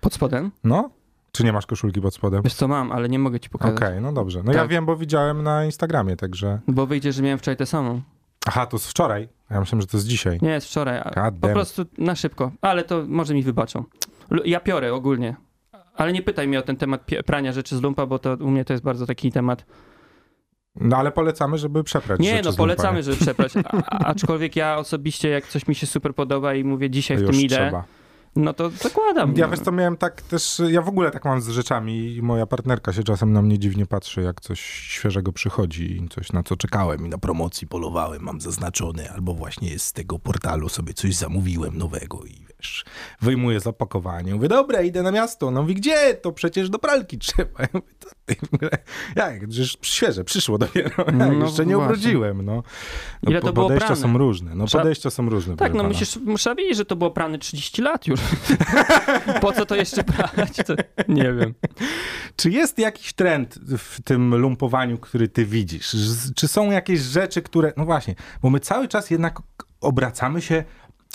Pod 0.00 0.14
spodem? 0.14 0.50
No. 0.64 0.90
Czy 1.32 1.44
nie 1.44 1.52
masz 1.52 1.66
koszulki 1.66 2.00
pod 2.00 2.14
spodem? 2.14 2.42
Wiesz 2.42 2.54
co, 2.54 2.68
mam, 2.68 2.92
ale 2.92 3.08
nie 3.08 3.18
mogę 3.18 3.40
ci 3.40 3.50
pokazać. 3.50 3.76
Okej, 3.76 3.88
okay, 3.88 4.00
no 4.00 4.12
dobrze. 4.12 4.38
No 4.38 4.44
tak. 4.44 4.54
ja 4.54 4.66
wiem, 4.66 4.86
bo 4.86 4.96
widziałem 4.96 5.42
na 5.42 5.64
Instagramie, 5.64 6.16
także... 6.16 6.60
Bo 6.68 6.86
wyjdzie, 6.86 7.12
że 7.12 7.22
miałem 7.22 7.38
wczoraj 7.38 7.56
tę 7.56 7.66
samą. 7.66 8.00
Aha, 8.46 8.66
to 8.66 8.78
z 8.78 8.86
wczoraj. 8.86 9.28
Ja 9.50 9.60
myślałem, 9.60 9.80
że 9.80 9.86
to 9.86 9.96
jest 9.96 10.06
dzisiaj. 10.06 10.38
Nie, 10.42 10.50
jest 10.50 10.66
wczoraj. 10.66 11.02
Po 11.40 11.48
prostu 11.48 11.82
na 11.98 12.14
szybko. 12.14 12.52
Ale 12.60 12.84
to 12.84 13.04
może 13.08 13.34
mi 13.34 13.42
wybaczą. 13.42 13.84
Ja 14.44 14.60
piorę 14.60 14.94
ogólnie. 14.94 15.36
Ale 15.94 16.12
nie 16.12 16.22
pytaj 16.22 16.48
mnie 16.48 16.58
o 16.58 16.62
ten 16.62 16.76
temat 16.76 17.06
prania 17.26 17.52
rzeczy 17.52 17.76
z 17.76 17.82
lumpa, 17.82 18.06
bo 18.06 18.18
to 18.18 18.34
u 18.34 18.50
mnie 18.50 18.64
to 18.64 18.72
jest 18.72 18.84
bardzo 18.84 19.06
taki 19.06 19.32
temat. 19.32 19.64
No 20.80 20.96
ale 20.96 21.12
polecamy, 21.12 21.58
żeby 21.58 21.84
przeprać. 21.84 22.20
Nie, 22.20 22.42
no 22.44 22.52
polecamy, 22.52 23.02
żeby 23.02 23.16
przeprać. 23.16 23.52
A, 23.64 23.98
aczkolwiek 23.98 24.56
ja 24.56 24.76
osobiście, 24.76 25.28
jak 25.28 25.46
coś 25.46 25.66
mi 25.68 25.74
się 25.74 25.86
super 25.86 26.14
podoba 26.14 26.54
i 26.54 26.64
mówię, 26.64 26.90
dzisiaj 26.96 27.18
to 27.18 27.22
w 27.22 27.26
tym 27.30 27.40
idę. 27.40 27.56
Trzeba 27.56 27.84
no 28.36 28.52
to 28.52 28.70
zakładam. 28.70 29.34
Ja 29.36 29.48
wiesz, 29.48 29.60
to 29.60 29.72
miałem 29.72 29.96
tak 29.96 30.22
też, 30.22 30.62
ja 30.68 30.82
w 30.82 30.88
ogóle 30.88 31.10
tak 31.10 31.24
mam 31.24 31.40
z 31.40 31.48
rzeczami 31.48 32.14
i 32.14 32.22
moja 32.22 32.46
partnerka 32.46 32.92
się 32.92 33.02
czasem 33.02 33.32
na 33.32 33.42
mnie 33.42 33.58
dziwnie 33.58 33.86
patrzy, 33.86 34.22
jak 34.22 34.40
coś 34.40 34.60
świeżego 34.60 35.32
przychodzi 35.32 35.96
i 35.96 36.08
coś 36.08 36.32
na 36.32 36.42
co 36.42 36.56
czekałem 36.56 37.06
i 37.06 37.08
na 37.08 37.18
promocji 37.18 37.66
polowałem, 37.66 38.22
mam 38.22 38.40
zaznaczone, 38.40 39.10
albo 39.10 39.34
właśnie 39.34 39.70
jest 39.70 39.86
z 39.86 39.92
tego 39.92 40.18
portalu 40.18 40.68
sobie 40.68 40.94
coś 40.94 41.14
zamówiłem 41.14 41.78
nowego 41.78 42.24
i 42.24 42.46
wiesz, 42.56 42.84
wyjmuję 43.20 43.60
z 43.60 43.66
opakowania, 43.66 44.34
mówię, 44.34 44.48
dobra, 44.48 44.82
idę 44.82 45.02
na 45.02 45.12
miasto, 45.12 45.50
no 45.50 45.62
mówi, 45.62 45.74
gdzie? 45.74 46.14
To 46.14 46.32
przecież 46.32 46.70
do 46.70 46.78
pralki 46.78 47.18
trzeba. 47.18 47.66
Ja 48.28 48.34
mówię, 48.52 48.68
jak, 49.16 49.52
że 49.52 49.64
świeże, 49.82 50.24
przyszło 50.24 50.58
dopiero, 50.58 51.04
no, 51.12 51.32
jeszcze 51.32 51.66
nie 51.66 51.78
ubrudziłem, 51.78 52.44
no. 52.44 52.62
no 53.22 53.30
Ile 53.30 53.40
to 53.40 53.52
było 53.52 53.66
podejścia 53.66 53.86
prane? 53.86 54.02
są 54.02 54.18
różne, 54.18 54.54
no 54.54 54.66
podejścia 54.72 55.10
są 55.10 55.28
różne. 55.28 55.56
Tak, 55.56 55.74
no 55.74 55.82
musisz, 55.82 56.16
muszę 56.16 56.54
wiedzieć, 56.54 56.76
że 56.76 56.84
to 56.84 56.96
było 56.96 57.10
prane 57.10 57.38
30 57.38 57.82
lat 57.82 58.06
już. 58.06 58.20
po 59.40 59.52
co 59.52 59.66
to 59.66 59.76
jeszcze 59.76 60.04
prać? 60.04 60.56
To 60.66 60.74
nie 61.08 61.32
wiem. 61.32 61.54
Czy 62.36 62.50
jest 62.50 62.78
jakiś 62.78 63.12
trend 63.12 63.58
w 63.78 64.02
tym 64.02 64.34
lumpowaniu, 64.34 64.98
który 64.98 65.28
ty 65.28 65.46
widzisz? 65.46 65.96
Czy 66.36 66.48
są 66.48 66.70
jakieś 66.70 67.00
rzeczy, 67.00 67.42
które, 67.42 67.72
no 67.76 67.84
właśnie, 67.84 68.14
bo 68.42 68.50
my 68.50 68.60
cały 68.60 68.88
czas 68.88 69.10
jednak 69.10 69.38
obracamy 69.80 70.42
się 70.42 70.64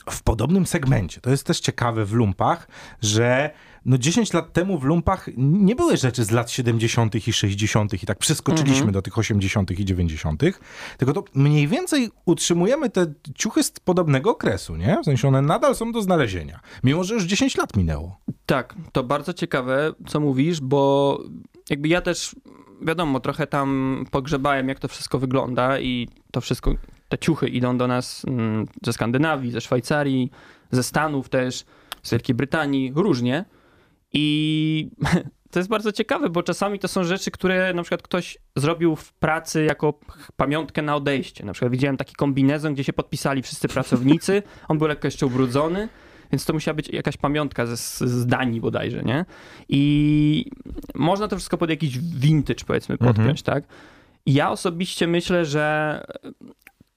w 0.10 0.24
podobnym 0.24 0.66
segmencie. 0.66 1.22
To 1.22 1.30
jest 1.30 1.44
też 1.44 1.60
ciekawe 1.60 2.06
w 2.06 2.14
lumpach, 2.14 2.68
że 3.02 3.50
no 3.86 3.98
10 3.98 4.34
lat 4.34 4.54
temu 4.54 4.78
w 4.78 4.84
lumpach 4.84 5.30
nie 5.38 5.76
były 5.76 5.98
rzeczy 5.98 6.24
z 6.24 6.32
lat 6.32 6.52
70. 6.52 7.28
i 7.28 7.34
60. 7.34 8.04
i 8.04 8.06
tak 8.06 8.17
przeskoczyliśmy 8.17 8.76
mhm. 8.76 8.94
do 8.94 9.02
tych 9.02 9.17
80. 9.17 9.72
i 9.72 9.86
90., 9.86 10.41
tylko 10.98 11.13
to 11.13 11.24
mniej 11.36 11.67
więcej 11.67 12.10
utrzymujemy 12.26 12.89
te 12.89 13.13
ciuchy 13.36 13.63
z 13.63 13.72
podobnego 13.72 14.32
okresu, 14.32 14.76
nie? 14.76 14.98
W 15.02 15.06
sensie 15.06 15.28
one 15.28 15.41
nadal 15.41 15.76
są 15.76 15.91
do 15.91 16.02
znalezienia, 16.02 16.60
mimo 16.84 17.04
że 17.04 17.13
już 17.13 17.24
10 17.24 17.58
lat 17.58 17.78
minęło. 17.78 18.17
Tak, 18.46 18.76
to 18.91 19.04
bardzo 19.04 19.34
ciekawe, 19.34 19.94
co 20.08 20.20
mówisz, 20.20 20.62
bo 20.62 21.20
jakby 21.70 21.88
ja 21.88 22.02
też, 22.02 22.36
wiadomo, 22.82 23.20
trochę 23.20 23.48
tam 23.48 24.04
pogrzebałem, 24.12 24.70
jak 24.70 24.80
to 24.80 24.88
wszystko 24.88 25.20
wygląda 25.20 25.80
i 25.80 26.08
to 26.32 26.41
wszystko 26.41 26.74
te 27.10 27.17
ciuchy 27.17 27.48
idą 27.48 27.78
do 27.78 27.88
nas 27.88 28.26
mm, 28.28 28.67
ze 28.86 28.94
Skandynawii, 28.94 29.52
ze 29.52 29.62
Szwajcarii, 29.62 30.32
ze 30.72 30.84
Stanów 30.84 31.30
też, 31.30 31.65
z 32.04 32.12
Wielkiej 32.12 32.36
Brytanii, 32.36 32.91
różnie. 32.96 33.46
I 34.13 34.89
to 35.52 35.60
jest 35.60 35.69
bardzo 35.69 35.91
ciekawe, 35.91 36.30
bo 36.30 36.43
czasami 36.43 36.80
to 36.80 36.88
są 36.88 37.04
rzeczy, 37.04 37.32
które 37.32 37.74
na 37.74 37.84
przykład 37.84 38.02
ktoś 38.02 38.38
zrobił 38.56 38.95
w 38.95 39.13
pracy 39.13 39.63
jako 39.63 40.00
pamiątkę 40.36 40.82
na 40.82 40.95
odejście. 40.95 41.45
Na 41.45 41.54
przykład 41.54 41.71
widziałem 41.71 41.97
taki 41.97 42.15
kombinezon, 42.15 42.74
gdzie 42.74 42.84
się 42.84 42.93
podpisali 42.93 43.41
wszyscy 43.41 43.67
pracownicy, 43.67 44.43
on 44.69 44.78
był 44.78 44.88
lekko 44.88 45.08
jeszcze 45.08 45.26
ubrudzony, 45.26 45.89
więc 46.32 46.45
to 46.45 46.54
musiała 46.54 46.76
być 46.76 46.89
jakaś 46.89 47.17
pamiątka 47.17 47.65
ze, 47.65 47.78
z 48.08 48.26
Danii 48.26 48.62
bodajże, 48.62 49.04
nie? 49.04 49.26
I 49.69 50.45
można 50.95 51.28
to 51.28 51.36
wszystko 51.36 51.58
pod 51.58 51.69
jakiś 51.69 52.00
vintage 52.00 52.65
powiedzmy 52.67 52.97
podpiąć, 52.97 53.39
mhm. 53.39 53.43
tak? 53.43 53.63
Ja 54.26 54.52
osobiście 54.52 55.08
myślę, 55.08 55.45
że 55.45 56.04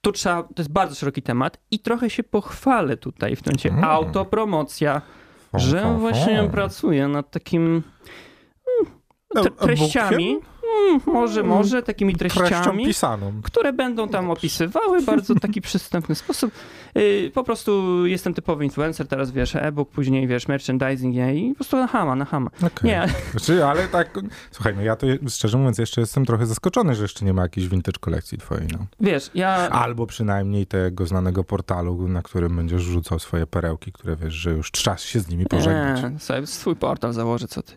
tu 0.01 0.11
trzeba, 0.11 0.43
to 0.43 0.53
jest 0.57 0.71
bardzo 0.71 0.95
szeroki 0.95 1.21
temat 1.21 1.57
i 1.71 1.79
trochę 1.79 2.09
się 2.09 2.23
pochwalę 2.23 2.97
tutaj 2.97 3.35
w 3.35 3.41
tym 3.41 3.51
momencie. 3.51 3.69
Hmm. 3.69 3.89
Autopromocja, 3.89 5.01
że 5.57 5.95
właśnie 5.99 6.49
pracuję 6.51 7.07
nad 7.07 7.31
takim 7.31 7.83
mm, 9.35 9.53
treściami. 9.59 10.39
Mm, 10.89 11.01
może, 11.05 11.43
może 11.43 11.83
takimi 11.83 12.15
treściami, 12.15 12.87
które 13.43 13.73
będą 13.73 14.09
tam 14.09 14.31
opisywały 14.31 15.01
bardzo 15.01 15.35
taki 15.45 15.61
przystępny 15.61 16.15
sposób. 16.15 16.51
Y, 16.97 17.31
po 17.33 17.43
prostu 17.43 18.05
jestem 18.05 18.33
typowy 18.33 18.65
influencer, 18.65 19.07
teraz 19.07 19.31
wiesz, 19.31 19.55
e-book, 19.55 19.89
później 19.89 20.27
wiesz, 20.27 20.47
merchandising 20.47 21.15
nie? 21.15 21.35
i 21.35 21.49
po 21.49 21.55
prostu 21.55 21.77
na 21.77 21.87
hama, 21.87 22.15
na 22.15 22.25
hama. 22.25 22.49
Okay. 22.57 22.69
Nie. 22.83 23.07
Znaczy, 23.31 23.65
ale 23.65 23.87
tak, 23.87 24.19
słuchaj, 24.51 24.75
no 24.75 24.81
ja 24.81 24.95
to 24.95 25.07
szczerze 25.29 25.57
mówiąc 25.57 25.77
jeszcze 25.77 26.01
jestem 26.01 26.25
trochę 26.25 26.45
zaskoczony, 26.45 26.95
że 26.95 27.01
jeszcze 27.01 27.25
nie 27.25 27.33
ma 27.33 27.41
jakiejś 27.41 27.67
vintage 27.67 27.99
kolekcji 27.99 28.37
twojej, 28.37 28.67
no. 28.71 28.85
Wiesz, 28.99 29.31
ja... 29.33 29.69
Albo 29.69 30.05
przynajmniej 30.05 30.65
tego 30.65 31.05
znanego 31.05 31.43
portalu, 31.43 32.07
na 32.07 32.21
którym 32.21 32.55
będziesz 32.55 32.81
rzucał 32.81 33.19
swoje 33.19 33.47
perełki, 33.47 33.91
które 33.91 34.15
wiesz, 34.15 34.33
że 34.33 34.51
już 34.51 34.71
czas 34.71 35.01
się 35.01 35.19
z 35.19 35.29
nimi 35.29 35.45
pożegnać. 35.45 36.03
Nie, 36.03 36.19
sobie 36.19 36.47
swój 36.47 36.75
portal 36.75 37.13
założę, 37.13 37.47
co 37.47 37.61
ty. 37.61 37.73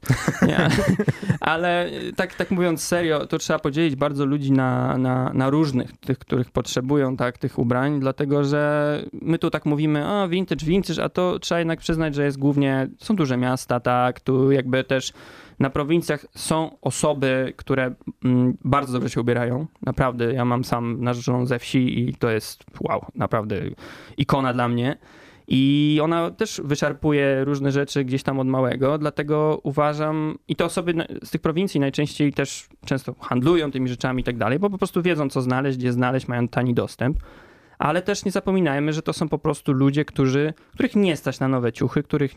Nie. 0.46 0.68
ale 1.40 1.90
tak, 2.16 2.35
tak 2.35 2.51
mówiąc 2.51 2.78
serio, 2.79 3.27
to 3.27 3.38
trzeba 3.38 3.59
podzielić 3.59 3.97
bardzo 3.97 4.27
ludzi 4.27 4.53
na, 4.53 4.99
na, 4.99 5.33
na 5.35 5.51
różnych, 5.51 5.97
tych, 5.97 6.19
których 6.19 6.51
potrzebują, 6.51 7.17
tak, 7.17 7.38
tych 7.38 7.59
ubrań, 7.59 8.01
dlatego, 8.01 8.45
że 8.45 9.03
my 9.12 9.38
tu 9.38 9.51
tak 9.51 9.67
mówimy, 9.67 10.09
o 10.09 10.29
vintage, 10.29 10.67
vintage, 10.67 11.05
a 11.05 11.09
to 11.09 11.38
trzeba 11.38 11.59
jednak 11.59 11.81
przyznać, 11.81 12.14
że 12.14 12.25
jest 12.25 12.38
głównie, 12.38 12.88
są 12.99 13.17
duże 13.17 13.37
miasta, 13.37 13.81
tak, 13.81 14.21
tu 14.21 14.53
jakby 14.53 14.85
też 14.85 15.12
na 15.59 15.71
prowincjach 15.71 16.27
są 16.35 16.77
osoby, 16.81 17.53
które 17.57 17.95
mm, 18.25 18.57
bardzo 18.64 18.93
dobrze 18.93 19.11
się 19.11 19.21
ubierają. 19.21 19.67
Naprawdę, 19.83 20.33
ja 20.33 20.45
mam 20.45 20.64
sam 20.64 21.05
narzeczoną 21.05 21.47
ze 21.47 21.59
wsi 21.59 22.09
i 22.09 22.14
to 22.14 22.31
jest, 22.31 22.64
wow, 22.81 23.05
naprawdę 23.14 23.57
ikona 24.17 24.53
dla 24.53 24.69
mnie. 24.69 24.97
I 25.51 25.99
ona 26.03 26.31
też 26.31 26.61
wyczerpuje 26.65 27.45
różne 27.45 27.73
rzeczy 27.73 28.05
gdzieś 28.05 28.23
tam 28.23 28.41
od 28.41 28.47
małego, 28.47 28.99
dlatego 28.99 29.61
uważam, 29.63 30.39
i 30.49 30.57
to 30.57 30.65
osoby 30.65 30.95
z 31.23 31.31
tych 31.31 31.41
prowincji 31.41 31.81
najczęściej 31.81 32.33
też 32.33 32.69
często 32.87 33.15
handlują 33.21 33.71
tymi 33.71 33.89
rzeczami 33.89 34.21
i 34.21 34.25
tak 34.25 34.37
dalej, 34.37 34.59
bo 34.59 34.71
po 34.71 34.79
prostu 34.79 35.03
wiedzą, 35.03 35.29
co 35.29 35.43
znaleźć, 35.43 35.79
gdzie 35.79 35.93
znaleźć, 35.93 36.29
mają 36.29 36.49
tani 36.49 36.75
dostęp. 36.75 37.19
Ale 37.79 38.03
też 38.03 38.25
nie 38.25 38.31
zapominajmy, 38.31 38.93
że 38.93 39.03
to 39.03 39.13
są 39.13 39.29
po 39.29 39.39
prostu 39.39 39.73
ludzie, 39.73 40.05
którzy, 40.05 40.55
których 40.73 40.97
nie 40.97 41.17
stać 41.17 41.41
na 41.41 41.49
nowe 41.49 41.73
ciuchy, 41.73 42.03
których 42.03 42.35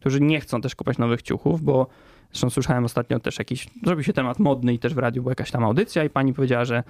którzy 0.00 0.20
nie 0.20 0.40
chcą 0.40 0.60
też 0.60 0.74
kupować 0.74 0.98
nowych 0.98 1.22
ciuchów, 1.22 1.62
bo 1.62 1.86
zresztą 2.32 2.50
słyszałem 2.50 2.84
ostatnio 2.84 3.20
też 3.20 3.38
jakiś, 3.38 3.66
zrobił 3.84 4.04
się 4.04 4.12
temat 4.12 4.38
modny 4.38 4.74
i 4.74 4.78
też 4.78 4.94
w 4.94 4.98
radiu 4.98 5.22
była 5.22 5.30
jakaś 5.30 5.50
tam 5.50 5.64
audycja 5.64 6.04
i 6.04 6.10
pani 6.10 6.34
powiedziała, 6.34 6.64
że 6.64 6.82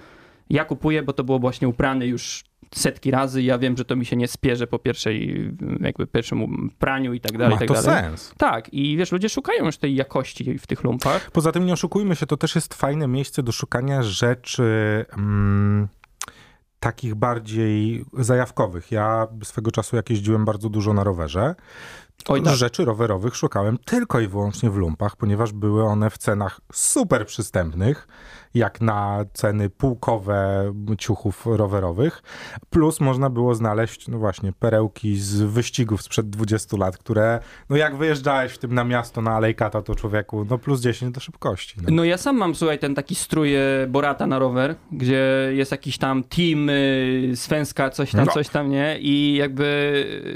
ja 0.49 0.65
kupuję, 0.65 1.03
bo 1.03 1.13
to 1.13 1.23
było 1.23 1.39
właśnie 1.39 1.67
uprane 1.67 2.07
już 2.07 2.43
setki 2.75 3.11
razy 3.11 3.41
i 3.41 3.45
ja 3.45 3.57
wiem, 3.57 3.77
że 3.77 3.85
to 3.85 3.95
mi 3.95 4.05
się 4.05 4.15
nie 4.15 4.27
spierze 4.27 4.67
po 4.67 4.79
pierwszej, 4.79 5.47
jakby 5.79 6.07
pierwszym 6.07 6.69
praniu 6.79 7.13
i 7.13 7.19
tak 7.19 7.37
dalej. 7.37 7.53
Ma 7.53 7.59
tak 7.59 7.67
to 7.67 7.73
dalej. 7.73 8.03
sens. 8.03 8.33
Tak, 8.37 8.73
i 8.73 8.97
wiesz, 8.97 9.11
ludzie 9.11 9.29
szukają 9.29 9.65
już 9.65 9.77
tej 9.77 9.95
jakości 9.95 10.59
w 10.59 10.67
tych 10.67 10.83
lumpach. 10.83 11.31
Poza 11.31 11.51
tym 11.51 11.65
nie 11.65 11.73
oszukujmy 11.73 12.15
się, 12.15 12.25
to 12.25 12.37
też 12.37 12.55
jest 12.55 12.73
fajne 12.73 13.07
miejsce 13.07 13.43
do 13.43 13.51
szukania 13.51 14.03
rzeczy 14.03 15.05
mm, 15.17 15.87
takich 16.79 17.15
bardziej 17.15 18.05
zajawkowych. 18.17 18.91
Ja 18.91 19.27
swego 19.43 19.71
czasu 19.71 19.95
jak 19.95 20.09
jeździłem 20.09 20.45
bardzo 20.45 20.69
dużo 20.69 20.93
na 20.93 21.03
rowerze, 21.03 21.55
Oj, 22.27 22.41
tak. 22.41 22.55
rzeczy 22.55 22.85
rowerowych 22.85 23.35
szukałem 23.35 23.77
tylko 23.77 24.19
i 24.19 24.27
wyłącznie 24.27 24.69
w 24.69 24.75
lumpach, 24.75 25.15
ponieważ 25.15 25.51
były 25.51 25.83
one 25.83 26.09
w 26.09 26.17
cenach 26.17 26.61
super 26.73 27.25
przystępnych, 27.25 28.07
jak 28.53 28.81
na 28.81 29.25
ceny 29.33 29.69
półkowe 29.69 30.73
ciuchów 30.97 31.45
rowerowych. 31.45 32.23
Plus 32.69 32.99
można 32.99 33.29
było 33.29 33.55
znaleźć, 33.55 34.07
no 34.07 34.17
właśnie, 34.19 34.53
perełki 34.53 35.15
z 35.17 35.41
wyścigów 35.41 36.01
sprzed 36.01 36.29
20 36.29 36.77
lat, 36.77 36.97
które, 36.97 37.39
no 37.69 37.75
jak 37.77 37.95
wyjeżdżałeś 37.95 38.53
w 38.53 38.57
tym 38.57 38.73
na 38.73 38.83
miasto, 38.83 39.21
na 39.21 39.31
Alejkata, 39.31 39.81
to 39.81 39.95
człowieku, 39.95 40.45
no 40.49 40.57
plus 40.57 40.81
10 40.81 41.15
do 41.15 41.19
szybkości. 41.21 41.75
No. 41.81 41.83
No 41.91 42.03
ja 42.03 42.17
sam 42.17 42.37
mam, 42.37 42.55
słuchaj, 42.55 42.79
ten 42.79 42.95
taki 42.95 43.15
strój 43.15 43.55
e, 43.55 43.61
Borata 43.87 44.27
na 44.27 44.39
rower, 44.39 44.75
gdzie 44.91 45.23
jest 45.51 45.71
jakiś 45.71 45.97
tam 45.97 46.23
team 46.23 46.69
y, 46.69 47.31
Svenska, 47.35 47.89
coś 47.89 48.11
tam, 48.11 48.25
No. 48.25 48.31
coś 48.31 48.49
tam, 48.49 48.69
nie? 48.69 48.99
I 48.99 49.35
jakby 49.35 49.63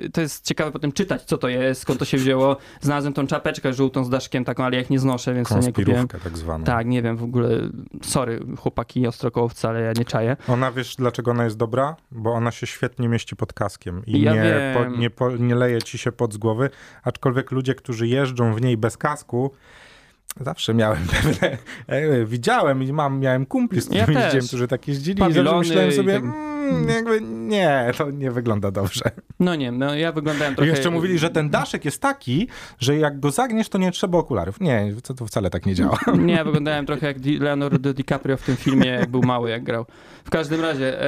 y, 0.05 0.09
to 0.09 0.21
jest 0.21 0.45
ciekawe 0.45 0.71
potem 0.71 0.91
czytać, 0.91 1.23
co 1.23 1.37
to 1.37 1.47
jest, 1.47 1.81
skąd 1.81 1.99
to 1.99 2.05
się 2.05 2.17
wzięło. 2.17 2.57
Znalazłem 2.81 3.13
tą 3.13 3.27
czapeczkę 3.27 3.73
żółtą 3.73 4.03
z 4.03 4.09
daszkiem 4.09 4.45
taką, 4.45 4.63
ale 4.63 4.75
ja 4.75 4.81
ich 4.81 4.89
nie 4.89 4.99
znoszę, 4.99 5.33
więc 5.33 5.51
nie 5.51 5.73
kupiłem. 5.73 6.07
Tak 6.07 6.37
zwaną. 6.37 6.63
Tak, 6.63 6.87
nie 6.87 7.01
wiem, 7.01 7.17
w 7.17 7.23
ogóle, 7.23 7.49
sorry, 8.07 8.39
chłopaki 8.59 9.07
ostrokołowcy, 9.07 9.67
ale 9.67 9.81
ja 9.81 9.93
nie 9.97 10.05
czaję. 10.05 10.37
Ona, 10.47 10.71
wiesz, 10.71 10.95
dlaczego 10.95 11.31
ona 11.31 11.43
jest 11.43 11.57
dobra? 11.57 11.95
Bo 12.11 12.33
ona 12.33 12.51
się 12.51 12.67
świetnie 12.67 13.09
mieści 13.09 13.35
pod 13.35 13.53
kaskiem 13.53 14.01
i 14.05 14.21
Ja 14.21 14.33
nie, 14.33 14.73
po, 14.73 14.85
nie, 14.85 15.09
po, 15.09 15.31
nie 15.31 15.55
leje 15.55 15.81
ci 15.81 15.97
się 15.97 16.11
pod 16.11 16.33
z 16.33 16.37
głowy, 16.37 16.69
aczkolwiek 17.03 17.51
ludzie, 17.51 17.75
którzy 17.75 18.07
jeżdżą 18.07 18.53
w 18.53 18.61
niej 18.61 18.77
bez 18.77 18.97
kasku, 18.97 19.51
zawsze 20.41 20.73
miałem 20.73 21.07
pewne, 21.21 21.57
e, 21.87 22.25
widziałem 22.25 22.83
i 22.83 22.93
mam, 22.93 23.19
miałem 23.19 23.45
kumpli, 23.45 23.81
z 23.81 23.85
Ja 23.85 24.03
którymi 24.03 24.15
też. 24.15 24.23
jeździłem, 24.23 24.47
którzy 24.47 24.67
tak 24.67 24.87
jeździli 24.87 25.17
i 25.17 25.19
zawsze 25.19 25.33
Pawilony 25.35 25.59
myślałem 25.59 25.89
i 25.89 25.93
sobie, 25.93 26.13
tak- 26.13 26.23
mm, 26.23 26.56
jakby 26.89 27.21
nie, 27.21 27.91
to 27.97 28.11
nie 28.11 28.31
wygląda 28.31 28.71
dobrze. 28.71 29.11
No 29.39 29.55
nie, 29.55 29.71
no 29.71 29.95
ja 29.95 30.11
wyglądałem 30.11 30.53
I 30.53 30.55
trochę... 30.55 30.71
jeszcze 30.71 30.89
mówili, 30.89 31.19
że 31.19 31.29
ten 31.29 31.49
daszek 31.49 31.85
jest 31.85 32.01
taki, 32.01 32.47
że 32.79 32.97
jak 32.97 33.19
go 33.19 33.31
zagniesz, 33.31 33.69
to 33.69 33.77
nie 33.77 33.91
trzeba 33.91 34.17
okularów. 34.17 34.61
Nie, 34.61 34.93
to, 35.03 35.13
to 35.13 35.25
wcale 35.25 35.49
tak 35.49 35.65
nie 35.65 35.75
działa. 35.75 35.97
Nie, 36.17 36.43
wyglądałem 36.43 36.85
trochę 36.85 37.07
jak 37.07 37.17
Leonardo 37.39 37.93
DiCaprio 37.93 38.37
w 38.37 38.41
tym 38.41 38.55
filmie, 38.55 38.87
jak 38.87 39.09
był 39.09 39.23
mały, 39.23 39.49
jak 39.49 39.63
grał. 39.63 39.85
W 40.25 40.29
każdym 40.29 40.61
razie, 40.61 41.01
e, 41.03 41.07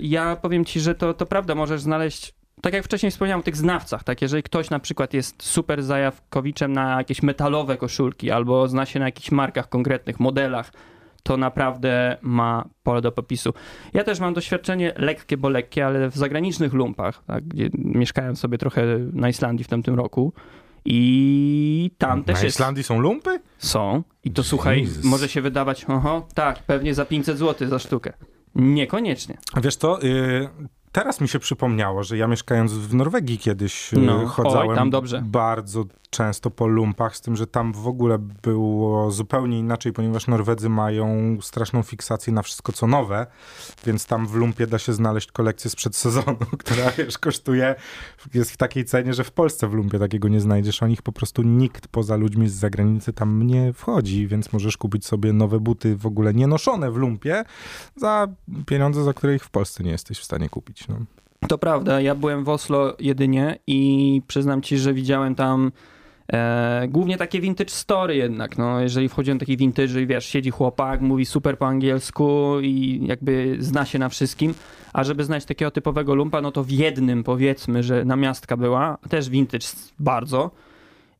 ja 0.00 0.36
powiem 0.36 0.64
ci, 0.64 0.80
że 0.80 0.94
to, 0.94 1.14
to 1.14 1.26
prawda, 1.26 1.54
możesz 1.54 1.80
znaleźć, 1.80 2.34
tak 2.62 2.74
jak 2.74 2.84
wcześniej 2.84 3.12
wspomniałem 3.12 3.40
o 3.40 3.42
tych 3.42 3.56
znawcach, 3.56 4.04
tak, 4.04 4.22
jeżeli 4.22 4.42
ktoś 4.42 4.70
na 4.70 4.78
przykład 4.78 5.14
jest 5.14 5.42
super 5.42 5.82
zajawkowiczem 5.82 6.72
na 6.72 6.98
jakieś 6.98 7.22
metalowe 7.22 7.76
koszulki, 7.76 8.30
albo 8.30 8.68
zna 8.68 8.86
się 8.86 8.98
na 8.98 9.06
jakichś 9.06 9.30
markach 9.30 9.68
konkretnych, 9.68 10.20
modelach, 10.20 10.72
to 11.28 11.36
naprawdę 11.36 12.16
ma 12.22 12.68
pole 12.82 13.00
do 13.00 13.12
popisu. 13.12 13.54
Ja 13.94 14.04
też 14.04 14.20
mam 14.20 14.34
doświadczenie 14.34 14.92
lekkie, 14.96 15.36
bo 15.36 15.48
lekkie, 15.48 15.86
ale 15.86 16.10
w 16.10 16.16
zagranicznych 16.16 16.72
lumpach, 16.72 17.22
tak, 17.26 17.44
gdzie 17.44 17.70
mieszkałem 17.78 18.36
sobie 18.36 18.58
trochę 18.58 18.82
na 19.12 19.28
Islandii 19.28 19.64
w 19.64 19.68
tamtym 19.68 19.94
roku 19.94 20.32
i 20.84 21.90
tam 21.98 22.24
też 22.24 22.36
Na 22.36 22.44
jest... 22.44 22.56
Islandii 22.56 22.84
są 22.84 23.00
lumpy? 23.00 23.40
Są. 23.58 24.02
I 24.24 24.30
to 24.30 24.42
słuchaj, 24.42 24.80
Jezus. 24.80 25.04
może 25.04 25.28
się 25.28 25.40
wydawać, 25.42 25.84
oho, 25.84 26.26
tak, 26.34 26.62
pewnie 26.62 26.94
za 26.94 27.04
500 27.04 27.38
zł 27.38 27.68
za 27.68 27.78
sztukę. 27.78 28.12
Niekoniecznie. 28.54 29.38
Wiesz 29.62 29.76
co, 29.76 30.02
y, 30.02 30.48
teraz 30.92 31.20
mi 31.20 31.28
się 31.28 31.38
przypomniało, 31.38 32.02
że 32.02 32.16
ja 32.16 32.26
mieszkając 32.26 32.72
w 32.72 32.94
Norwegii 32.94 33.38
kiedyś 33.38 33.92
y, 33.92 33.98
No, 33.98 34.26
chodzałem 34.26 34.68
oj, 34.68 34.76
tam 34.76 34.90
dobrze. 34.90 35.22
bardzo 35.26 35.84
często 36.10 36.50
po 36.50 36.66
lumpach, 36.66 37.16
z 37.16 37.20
tym, 37.20 37.36
że 37.36 37.46
tam 37.46 37.72
w 37.72 37.86
ogóle 37.88 38.18
było 38.18 39.10
zupełnie 39.10 39.58
inaczej, 39.58 39.92
ponieważ 39.92 40.26
Norwedzy 40.26 40.68
mają 40.68 41.38
straszną 41.40 41.82
fiksację 41.82 42.32
na 42.32 42.42
wszystko 42.42 42.72
co 42.72 42.86
nowe, 42.86 43.26
więc 43.86 44.06
tam 44.06 44.26
w 44.26 44.34
lumpie 44.34 44.66
da 44.66 44.78
się 44.78 44.92
znaleźć 44.92 45.32
kolekcję 45.32 45.70
sprzed 45.70 45.96
sezonu, 45.96 46.36
która 46.58 46.90
wiesz, 46.90 47.18
kosztuje, 47.18 47.74
jest 48.34 48.50
w 48.50 48.56
takiej 48.56 48.84
cenie, 48.84 49.14
że 49.14 49.24
w 49.24 49.32
Polsce 49.32 49.68
w 49.68 49.72
lumpie 49.72 49.98
takiego 49.98 50.28
nie 50.28 50.40
znajdziesz, 50.40 50.82
o 50.82 50.86
nich 50.86 51.02
po 51.02 51.12
prostu 51.12 51.42
nikt 51.42 51.88
poza 51.88 52.16
ludźmi 52.16 52.48
z 52.48 52.54
zagranicy 52.54 53.12
tam 53.12 53.42
nie 53.42 53.72
wchodzi, 53.72 54.26
więc 54.26 54.52
możesz 54.52 54.76
kupić 54.76 55.06
sobie 55.06 55.32
nowe 55.32 55.60
buty 55.60 55.96
w 55.96 56.06
ogóle 56.06 56.34
nienoszone 56.34 56.90
w 56.90 56.96
lumpie 56.96 57.44
za 57.96 58.28
pieniądze, 58.66 59.04
za 59.04 59.12
które 59.12 59.34
ich 59.34 59.44
w 59.44 59.50
Polsce 59.50 59.84
nie 59.84 59.90
jesteś 59.90 60.18
w 60.18 60.24
stanie 60.24 60.48
kupić. 60.48 60.77
No. 60.88 60.96
To 61.48 61.58
prawda, 61.58 62.00
ja 62.00 62.14
byłem 62.14 62.44
w 62.44 62.48
Oslo 62.48 62.96
jedynie 62.98 63.58
i 63.66 64.22
przyznam 64.26 64.62
ci, 64.62 64.78
że 64.78 64.94
widziałem 64.94 65.34
tam 65.34 65.72
e, 66.32 66.88
głównie 66.88 67.16
takie 67.16 67.40
vintage 67.40 67.70
story 67.70 68.16
jednak, 68.16 68.58
no, 68.58 68.80
jeżeli 68.80 69.08
wchodziłem 69.08 69.38
do 69.38 69.40
takich 69.40 69.58
vintage 69.58 70.02
i 70.02 70.06
wiesz, 70.06 70.26
siedzi 70.26 70.50
chłopak, 70.50 71.00
mówi 71.00 71.26
super 71.26 71.58
po 71.58 71.66
angielsku 71.66 72.60
i 72.60 73.00
jakby 73.06 73.56
zna 73.58 73.84
się 73.84 73.98
na 73.98 74.08
wszystkim, 74.08 74.54
a 74.92 75.04
żeby 75.04 75.24
znaleźć 75.24 75.46
takiego 75.46 75.70
typowego 75.70 76.14
lumpa, 76.14 76.40
no 76.40 76.52
to 76.52 76.64
w 76.64 76.70
jednym 76.70 77.24
powiedzmy, 77.24 77.82
że 77.82 78.04
namiastka 78.04 78.56
była, 78.56 78.98
też 79.08 79.30
vintage 79.30 79.66
bardzo, 79.98 80.50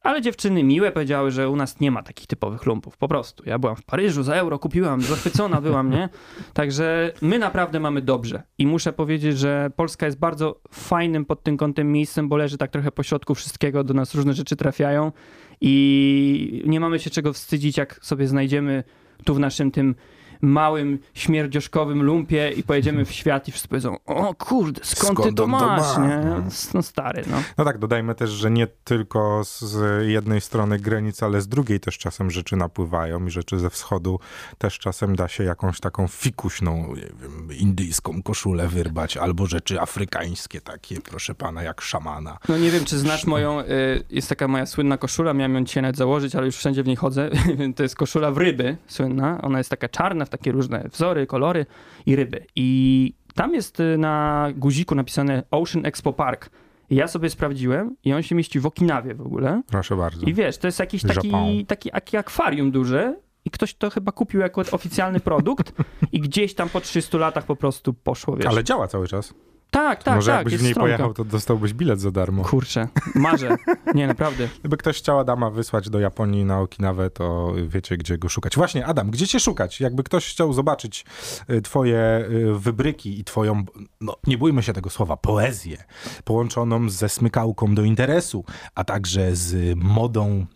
ale 0.02 0.22
dziewczyny 0.22 0.64
miłe 0.64 0.92
powiedziały, 0.92 1.30
że 1.30 1.48
u 1.48 1.56
nas 1.56 1.80
nie 1.80 1.90
ma 1.90 2.02
takich 2.02 2.26
typowych 2.26 2.66
lumpów, 2.66 2.96
po 2.96 3.08
prostu. 3.08 3.42
Ja 3.46 3.58
byłam 3.58 3.76
w 3.76 3.82
Paryżu, 3.82 4.22
za 4.22 4.34
euro 4.34 4.58
kupiłam, 4.58 5.00
zachwycona 5.00 5.60
byłam, 5.60 5.90
nie? 5.90 6.08
Także 6.52 7.12
my 7.22 7.38
naprawdę 7.38 7.80
mamy 7.80 8.02
dobrze. 8.02 8.42
I 8.58 8.66
muszę 8.66 8.92
powiedzieć, 8.92 9.38
że 9.38 9.70
Polska 9.76 10.06
jest 10.06 10.18
bardzo 10.18 10.60
fajnym 10.72 11.24
pod 11.24 11.42
tym 11.42 11.56
kątem 11.56 11.92
miejscem, 11.92 12.28
bo 12.28 12.36
leży 12.36 12.58
tak 12.58 12.70
trochę 12.70 12.92
pośrodku 12.92 13.34
wszystkiego, 13.34 13.84
do 13.84 13.94
nas 13.94 14.14
różne 14.14 14.34
rzeczy 14.34 14.56
trafiają 14.56 15.12
i 15.60 16.62
nie 16.66 16.80
mamy 16.80 16.98
się 16.98 17.10
czego 17.10 17.32
wstydzić, 17.32 17.76
jak 17.76 17.98
sobie 18.02 18.26
znajdziemy 18.26 18.84
tu 19.24 19.34
w 19.34 19.40
naszym 19.40 19.70
tym 19.70 19.94
małym, 20.40 20.98
śmierdzioszkowym 21.14 22.02
lumpie 22.02 22.50
i 22.56 22.62
pojedziemy 22.62 23.04
w 23.04 23.12
świat 23.12 23.48
i 23.48 23.52
wszyscy 23.52 23.68
powiedzą, 23.68 23.96
o 24.06 24.34
kurde, 24.34 24.80
skąd, 24.84 25.16
ty 25.16 25.22
Skąd 25.22 25.36
to 25.36 25.44
on 25.44 25.50
to 25.50 25.56
masz, 25.58 25.96
ma? 25.98 26.06
nie? 26.06 26.16
No. 26.24 26.42
No 26.74 26.82
stary, 26.82 27.22
no. 27.30 27.42
No 27.58 27.64
tak, 27.64 27.78
dodajmy 27.78 28.14
też, 28.14 28.30
że 28.30 28.50
nie 28.50 28.66
tylko 28.66 29.44
z 29.44 29.76
jednej 30.08 30.40
strony 30.40 30.78
granic, 30.78 31.22
ale 31.22 31.40
z 31.40 31.48
drugiej 31.48 31.80
też 31.80 31.98
czasem 31.98 32.30
rzeczy 32.30 32.56
napływają 32.56 33.26
i 33.26 33.30
rzeczy 33.30 33.58
ze 33.58 33.70
wschodu 33.70 34.20
też 34.58 34.78
czasem 34.78 35.16
da 35.16 35.28
się 35.28 35.44
jakąś 35.44 35.80
taką 35.80 36.08
fikuśną, 36.08 36.94
nie 36.94 37.02
wiem, 37.22 37.48
indyjską 37.58 38.22
koszulę 38.22 38.68
wyrbać, 38.68 39.16
albo 39.16 39.46
rzeczy 39.46 39.80
afrykańskie 39.80 40.60
takie, 40.60 41.00
proszę 41.00 41.34
pana, 41.34 41.62
jak 41.62 41.80
szamana. 41.80 42.38
No 42.48 42.58
nie 42.58 42.70
wiem, 42.70 42.84
czy 42.84 42.98
znasz 42.98 43.26
moją, 43.26 43.60
y, 43.60 43.64
jest 44.10 44.28
taka 44.28 44.48
moja 44.48 44.66
słynna 44.66 44.98
koszula, 44.98 45.34
miałem 45.34 45.54
ją 45.54 45.64
dzisiaj 45.64 45.82
nawet 45.82 45.96
założyć, 45.96 46.34
ale 46.34 46.46
już 46.46 46.56
wszędzie 46.56 46.82
w 46.82 46.86
niej 46.86 46.96
chodzę. 46.96 47.30
to 47.76 47.82
jest 47.82 47.96
koszula 47.96 48.30
w 48.30 48.38
ryby 48.38 48.76
słynna. 48.86 49.42
Ona 49.42 49.58
jest 49.58 49.70
taka 49.70 49.88
czarna, 49.88 50.26
w 50.28 50.30
takie 50.30 50.52
różne 50.52 50.84
wzory, 50.92 51.26
kolory 51.26 51.66
i 52.06 52.16
ryby. 52.16 52.46
I 52.56 53.12
tam 53.34 53.54
jest 53.54 53.80
y, 53.80 53.98
na 53.98 54.48
guziku 54.56 54.94
napisane 54.94 55.42
Ocean 55.50 55.86
Expo 55.86 56.12
Park. 56.12 56.50
Ja 56.90 57.08
sobie 57.08 57.30
sprawdziłem 57.30 57.96
i 58.04 58.12
on 58.12 58.22
się 58.22 58.34
mieści 58.34 58.60
w 58.60 58.66
Okinawie 58.66 59.14
w 59.14 59.20
ogóle. 59.20 59.62
Proszę 59.66 59.96
bardzo. 59.96 60.26
I 60.26 60.34
wiesz, 60.34 60.58
to 60.58 60.68
jest 60.68 60.78
jakiś 60.78 61.02
taki, 61.02 61.28
Japon. 61.28 61.66
taki, 61.66 61.90
taki 61.90 62.16
akwarium 62.16 62.70
duże 62.70 63.14
i 63.44 63.50
ktoś 63.50 63.74
to 63.74 63.90
chyba 63.90 64.12
kupił 64.12 64.40
jako 64.40 64.62
oficjalny 64.72 65.20
produkt 65.20 65.72
i 66.12 66.20
gdzieś 66.20 66.54
tam 66.54 66.68
po 66.68 66.80
300 66.80 67.18
latach 67.18 67.46
po 67.46 67.56
prostu 67.56 67.94
poszło, 67.94 68.36
wiesz. 68.36 68.46
Ale 68.46 68.64
działa 68.64 68.88
cały 68.88 69.08
czas. 69.08 69.34
Tak, 69.70 70.02
tak, 70.02 70.14
Może 70.14 70.30
tak, 70.30 70.38
jakbyś 70.38 70.56
w 70.56 70.62
niej 70.62 70.72
stronka. 70.72 70.86
pojechał, 70.96 71.14
to 71.14 71.24
dostałbyś 71.24 71.72
bilet 71.74 72.00
za 72.00 72.10
darmo. 72.10 72.44
Kurczę, 72.44 72.88
marzę. 73.14 73.56
Nie, 73.94 74.06
naprawdę. 74.06 74.48
Gdyby 74.60 74.76
ktoś 74.76 74.98
chciał 74.98 75.18
Adama 75.18 75.50
wysłać 75.50 75.90
do 75.90 76.00
Japonii 76.00 76.44
na 76.44 76.60
Okinawę, 76.60 77.10
to 77.10 77.52
wiecie, 77.68 77.96
gdzie 77.96 78.18
go 78.18 78.28
szukać. 78.28 78.56
Właśnie, 78.56 78.86
Adam, 78.86 79.10
gdzie 79.10 79.26
cię 79.26 79.40
szukać? 79.40 79.80
Jakby 79.80 80.02
ktoś 80.02 80.30
chciał 80.30 80.52
zobaczyć 80.52 81.04
y, 81.50 81.62
twoje 81.62 82.24
y, 82.30 82.58
wybryki 82.58 83.20
i 83.20 83.24
twoją, 83.24 83.64
no 84.00 84.16
nie 84.26 84.38
bójmy 84.38 84.62
się 84.62 84.72
tego 84.72 84.90
słowa, 84.90 85.16
poezję, 85.16 85.84
połączoną 86.24 86.90
ze 86.90 87.08
smykałką 87.08 87.74
do 87.74 87.82
interesu, 87.82 88.44
a 88.74 88.84
także 88.84 89.36
z 89.36 89.76
modą 89.78 90.46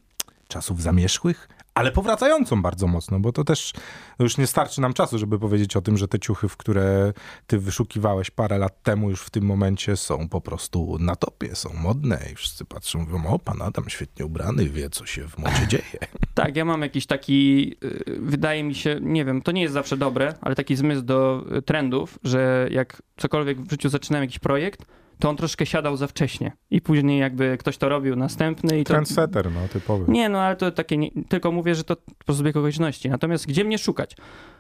czasów 0.49 0.83
zamierzchłych, 0.83 1.49
ale 1.75 1.93
powracającą 1.93 2.63
bardzo 2.63 2.87
mocno, 2.87 3.21
bo 3.21 3.33
to 3.33 3.45
też 3.45 3.73
już 4.19 4.39
nie 4.39 4.47
starczy 4.47 4.81
nam 4.81 4.93
czasu, 4.93 5.19
żeby 5.19 5.39
powiedzieć 5.39 5.77
o 5.77 5.83
tym, 5.83 5.97
że 5.97 6.09
te 6.09 6.19
ciuchy, 6.19 6.49
w 6.49 6.57
które 6.57 7.13
ty 7.47 7.59
wyszukiwałeś 7.59 8.31
parę 8.31 8.59
lat 8.59 8.83
temu, 8.83 9.11
już 9.11 9.23
w 9.23 9.31
tym 9.31 9.45
momencie 9.45 9.97
są 9.97 10.29
po 10.29 10.41
prostu 10.41 10.97
na 11.01 11.17
topie, 11.17 11.55
są 11.55 11.73
modne 11.73 12.19
i 12.33 12.35
wszyscy 12.35 12.65
patrzą, 12.65 12.99
mówią, 12.99 13.27
o, 13.27 13.39
pan 13.39 13.63
Adam 13.63 13.85
świetnie 13.89 14.27
ubrany, 14.27 14.69
wie, 14.69 14.91
co 14.91 15.07
się 15.07 15.29
w 15.29 15.39
modzie 15.39 15.67
dzieje. 15.69 15.99
Tak, 16.35 16.57
ja 16.57 16.65
mam 16.65 16.83
jakiś 16.83 17.07
taki, 17.07 17.73
y, 17.85 18.19
wydaje 18.21 18.65
mi 18.65 18.75
się, 18.75 18.99
nie 19.01 19.25
wiem, 19.25 19.43
to 19.43 19.53
nie 19.53 19.63
jest 19.63 19.75
zawsze 19.75 19.97
dobre, 19.97 20.35
ale 20.41 20.55
taki 20.55 20.77
zmysł 20.77 21.03
do 21.03 21.45
trendów, 21.67 22.19
że 22.25 22.69
jak 22.71 23.03
cokolwiek 23.17 23.61
w 23.61 23.71
życiu 23.71 23.89
zaczynałem 23.89 24.25
jakiś 24.25 24.39
projekt, 24.39 24.85
to 25.19 25.29
on 25.31 25.37
troszkę 25.37 25.67
siadał 25.67 25.97
za 25.97 26.07
wcześnie. 26.07 26.53
I 26.71 26.81
później 26.81 27.21
jakby 27.21 27.57
ktoś 27.59 27.79
to 27.79 27.89
robił 27.89 28.17
następny 28.17 28.81
i 28.81 28.85
to... 28.85 28.89
Trendsetter, 28.93 29.53
no, 29.53 29.61
typowy. 29.73 30.13
Nie, 30.13 30.29
no 30.29 30.41
ale 30.41 30.57
to 30.57 30.71
takie, 30.71 30.97
nie, 30.97 31.11
tylko 31.29 31.53
mówię, 31.53 31.75
że 31.75 31.85
to 31.85 31.97
po 32.27 32.33
zbieg 32.33 32.57
okoliczności. 32.57 33.11
Natomiast 33.11 33.47
gdzie 33.47 33.65
mnie 33.65 33.79
szukać? 33.79 34.17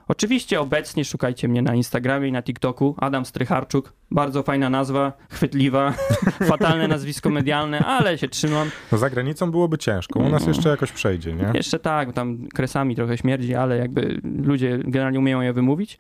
Oczywiście 0.08 0.60
obecnie 0.60 1.04
szukajcie 1.04 1.48
mnie 1.48 1.62
na 1.62 1.74
Instagramie 1.74 2.28
i 2.28 2.32
na 2.32 2.42
TikToku. 2.42 2.94
Adam 2.98 3.24
Strycharczuk. 3.24 3.92
Bardzo 4.10 4.42
fajna 4.42 4.70
nazwa, 4.70 5.12
chwytliwa, 5.30 5.94
fatalne 6.48 6.88
nazwisko 6.88 7.30
medialne, 7.30 7.78
ale 7.78 8.18
się 8.18 8.28
trzymam. 8.28 8.70
No 8.92 8.98
za 8.98 9.10
granicą 9.10 9.50
byłoby 9.50 9.78
ciężko, 9.78 10.20
u 10.20 10.28
nas 10.28 10.42
No. 10.42 10.48
jeszcze 10.48 10.68
jakoś 10.68 10.92
przejdzie, 10.92 11.32
nie? 11.34 11.50
Jeszcze 11.54 11.78
tak, 11.78 12.06
bo 12.08 12.12
tam 12.14 12.48
kresami 12.54 12.96
trochę 12.96 13.18
śmierdzi, 13.18 13.54
ale 13.54 13.76
jakby 13.78 14.20
ludzie 14.42 14.78
generalnie 14.84 15.18
umieją 15.18 15.40
je 15.40 15.52
wymówić. 15.52 15.98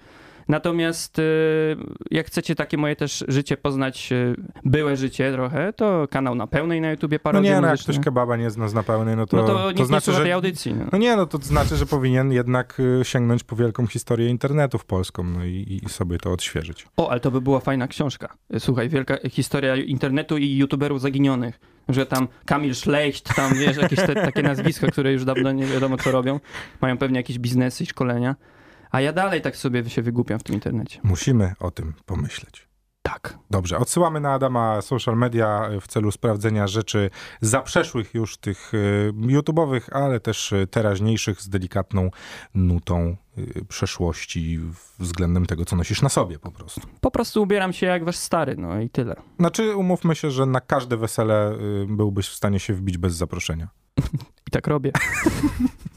Natomiast 0.48 1.18
y, 1.18 1.22
jak 2.10 2.26
chcecie 2.26 2.54
takie 2.54 2.76
moje 2.76 2.96
też 2.96 3.24
życie 3.28 3.56
poznać, 3.56 4.12
y, 4.12 4.36
byłe 4.64 4.96
życie 4.96 5.32
trochę, 5.32 5.72
to 5.72 6.08
kanał 6.10 6.34
na 6.34 6.46
pełnej 6.46 6.80
na 6.80 6.90
YouTubie 6.90 7.16
No 7.16 7.22
parodie 7.22 7.50
nie, 7.50 7.60
no 7.60 7.68
jak 7.68 7.80
ktoś 7.80 7.98
kebaba 7.98 8.36
nie 8.36 8.50
zna, 8.50 8.68
zna 8.68 8.82
pełnej, 8.82 9.16
no 9.16 9.26
to, 9.26 9.36
no 9.36 9.46
to, 9.46 9.72
nie 9.72 9.86
znaczy, 9.86 10.12
że... 10.12 10.22
tej 10.22 10.32
audycji. 10.32 10.74
No. 10.74 10.84
No 10.92 10.98
nie, 10.98 11.16
no 11.16 11.26
to 11.26 11.38
znaczy, 11.38 11.76
że 11.76 11.86
powinien 11.86 12.32
jednak 12.32 12.80
y, 12.80 13.04
sięgnąć 13.04 13.44
po 13.44 13.56
wielką 13.56 13.86
historię 13.86 14.28
internetu 14.28 14.78
w 14.78 14.84
polską 14.84 15.24
no 15.24 15.44
i, 15.44 15.80
i 15.84 15.88
sobie 15.88 16.18
to 16.18 16.32
odświeżyć. 16.32 16.86
O, 16.96 17.10
ale 17.10 17.20
to 17.20 17.30
by 17.30 17.40
była 17.40 17.60
fajna 17.60 17.88
książka. 17.88 18.36
Słuchaj, 18.58 18.88
wielka 18.88 19.16
historia 19.30 19.76
internetu 19.76 20.38
i 20.38 20.56
youtuberów 20.56 21.00
zaginionych. 21.00 21.60
Że 21.88 22.06
tam 22.06 22.28
Kamil 22.44 22.74
Szlecht, 22.74 23.34
tam 23.34 23.54
wiesz, 23.54 23.76
jakieś 23.76 23.98
te, 23.98 24.14
takie 24.14 24.42
nazwiska, 24.42 24.86
które 24.86 25.12
już 25.12 25.24
dawno 25.24 25.52
nie 25.52 25.66
wiadomo 25.66 25.96
co 25.96 26.10
robią. 26.10 26.40
Mają 26.80 26.98
pewnie 26.98 27.16
jakieś 27.16 27.38
biznesy 27.38 27.84
i 27.84 27.86
szkolenia. 27.86 28.36
A 28.92 29.00
ja 29.00 29.12
dalej 29.12 29.40
tak 29.40 29.56
sobie 29.56 29.90
się 29.90 30.02
wygłupiam 30.02 30.38
w 30.38 30.42
tym 30.42 30.54
internecie. 30.54 31.00
Musimy 31.02 31.52
o 31.60 31.70
tym 31.70 31.94
pomyśleć. 32.06 32.68
Tak. 33.02 33.38
Dobrze, 33.50 33.78
odsyłamy 33.78 34.20
na 34.20 34.32
Adama 34.32 34.82
social 34.82 35.16
media 35.16 35.70
y, 35.70 35.80
w 35.80 35.86
celu 35.86 36.10
sprawdzenia 36.10 36.66
rzeczy 36.66 37.10
zaprzeszłych 37.40 38.14
już 38.14 38.36
tych 38.36 38.74
y, 38.74 39.12
YouTube'owych, 39.16 39.80
ale 39.92 40.20
też 40.20 40.52
y, 40.52 40.66
teraźniejszych 40.66 41.40
z 41.40 41.48
delikatną 41.48 42.10
nutą 42.54 43.16
przeszłości 43.68 44.60
względem 44.98 45.46
tego, 45.46 45.64
co 45.64 45.76
nosisz 45.76 46.02
na 46.02 46.08
sobie 46.08 46.38
po 46.38 46.50
prostu. 46.50 46.80
Po 47.00 47.10
prostu 47.10 47.42
ubieram 47.42 47.72
się 47.72 47.86
jak 47.86 48.04
wasz 48.04 48.16
stary, 48.16 48.56
no 48.56 48.80
i 48.80 48.90
tyle. 48.90 49.16
Znaczy, 49.38 49.76
umówmy 49.76 50.14
się, 50.14 50.30
że 50.30 50.46
na 50.46 50.60
każde 50.60 50.96
wesele 50.96 51.58
byłbyś 51.88 52.28
w 52.28 52.34
stanie 52.34 52.60
się 52.60 52.74
wbić 52.74 52.98
bez 52.98 53.14
zaproszenia. 53.14 53.68
I 54.48 54.50
tak 54.50 54.66
robię. 54.66 54.92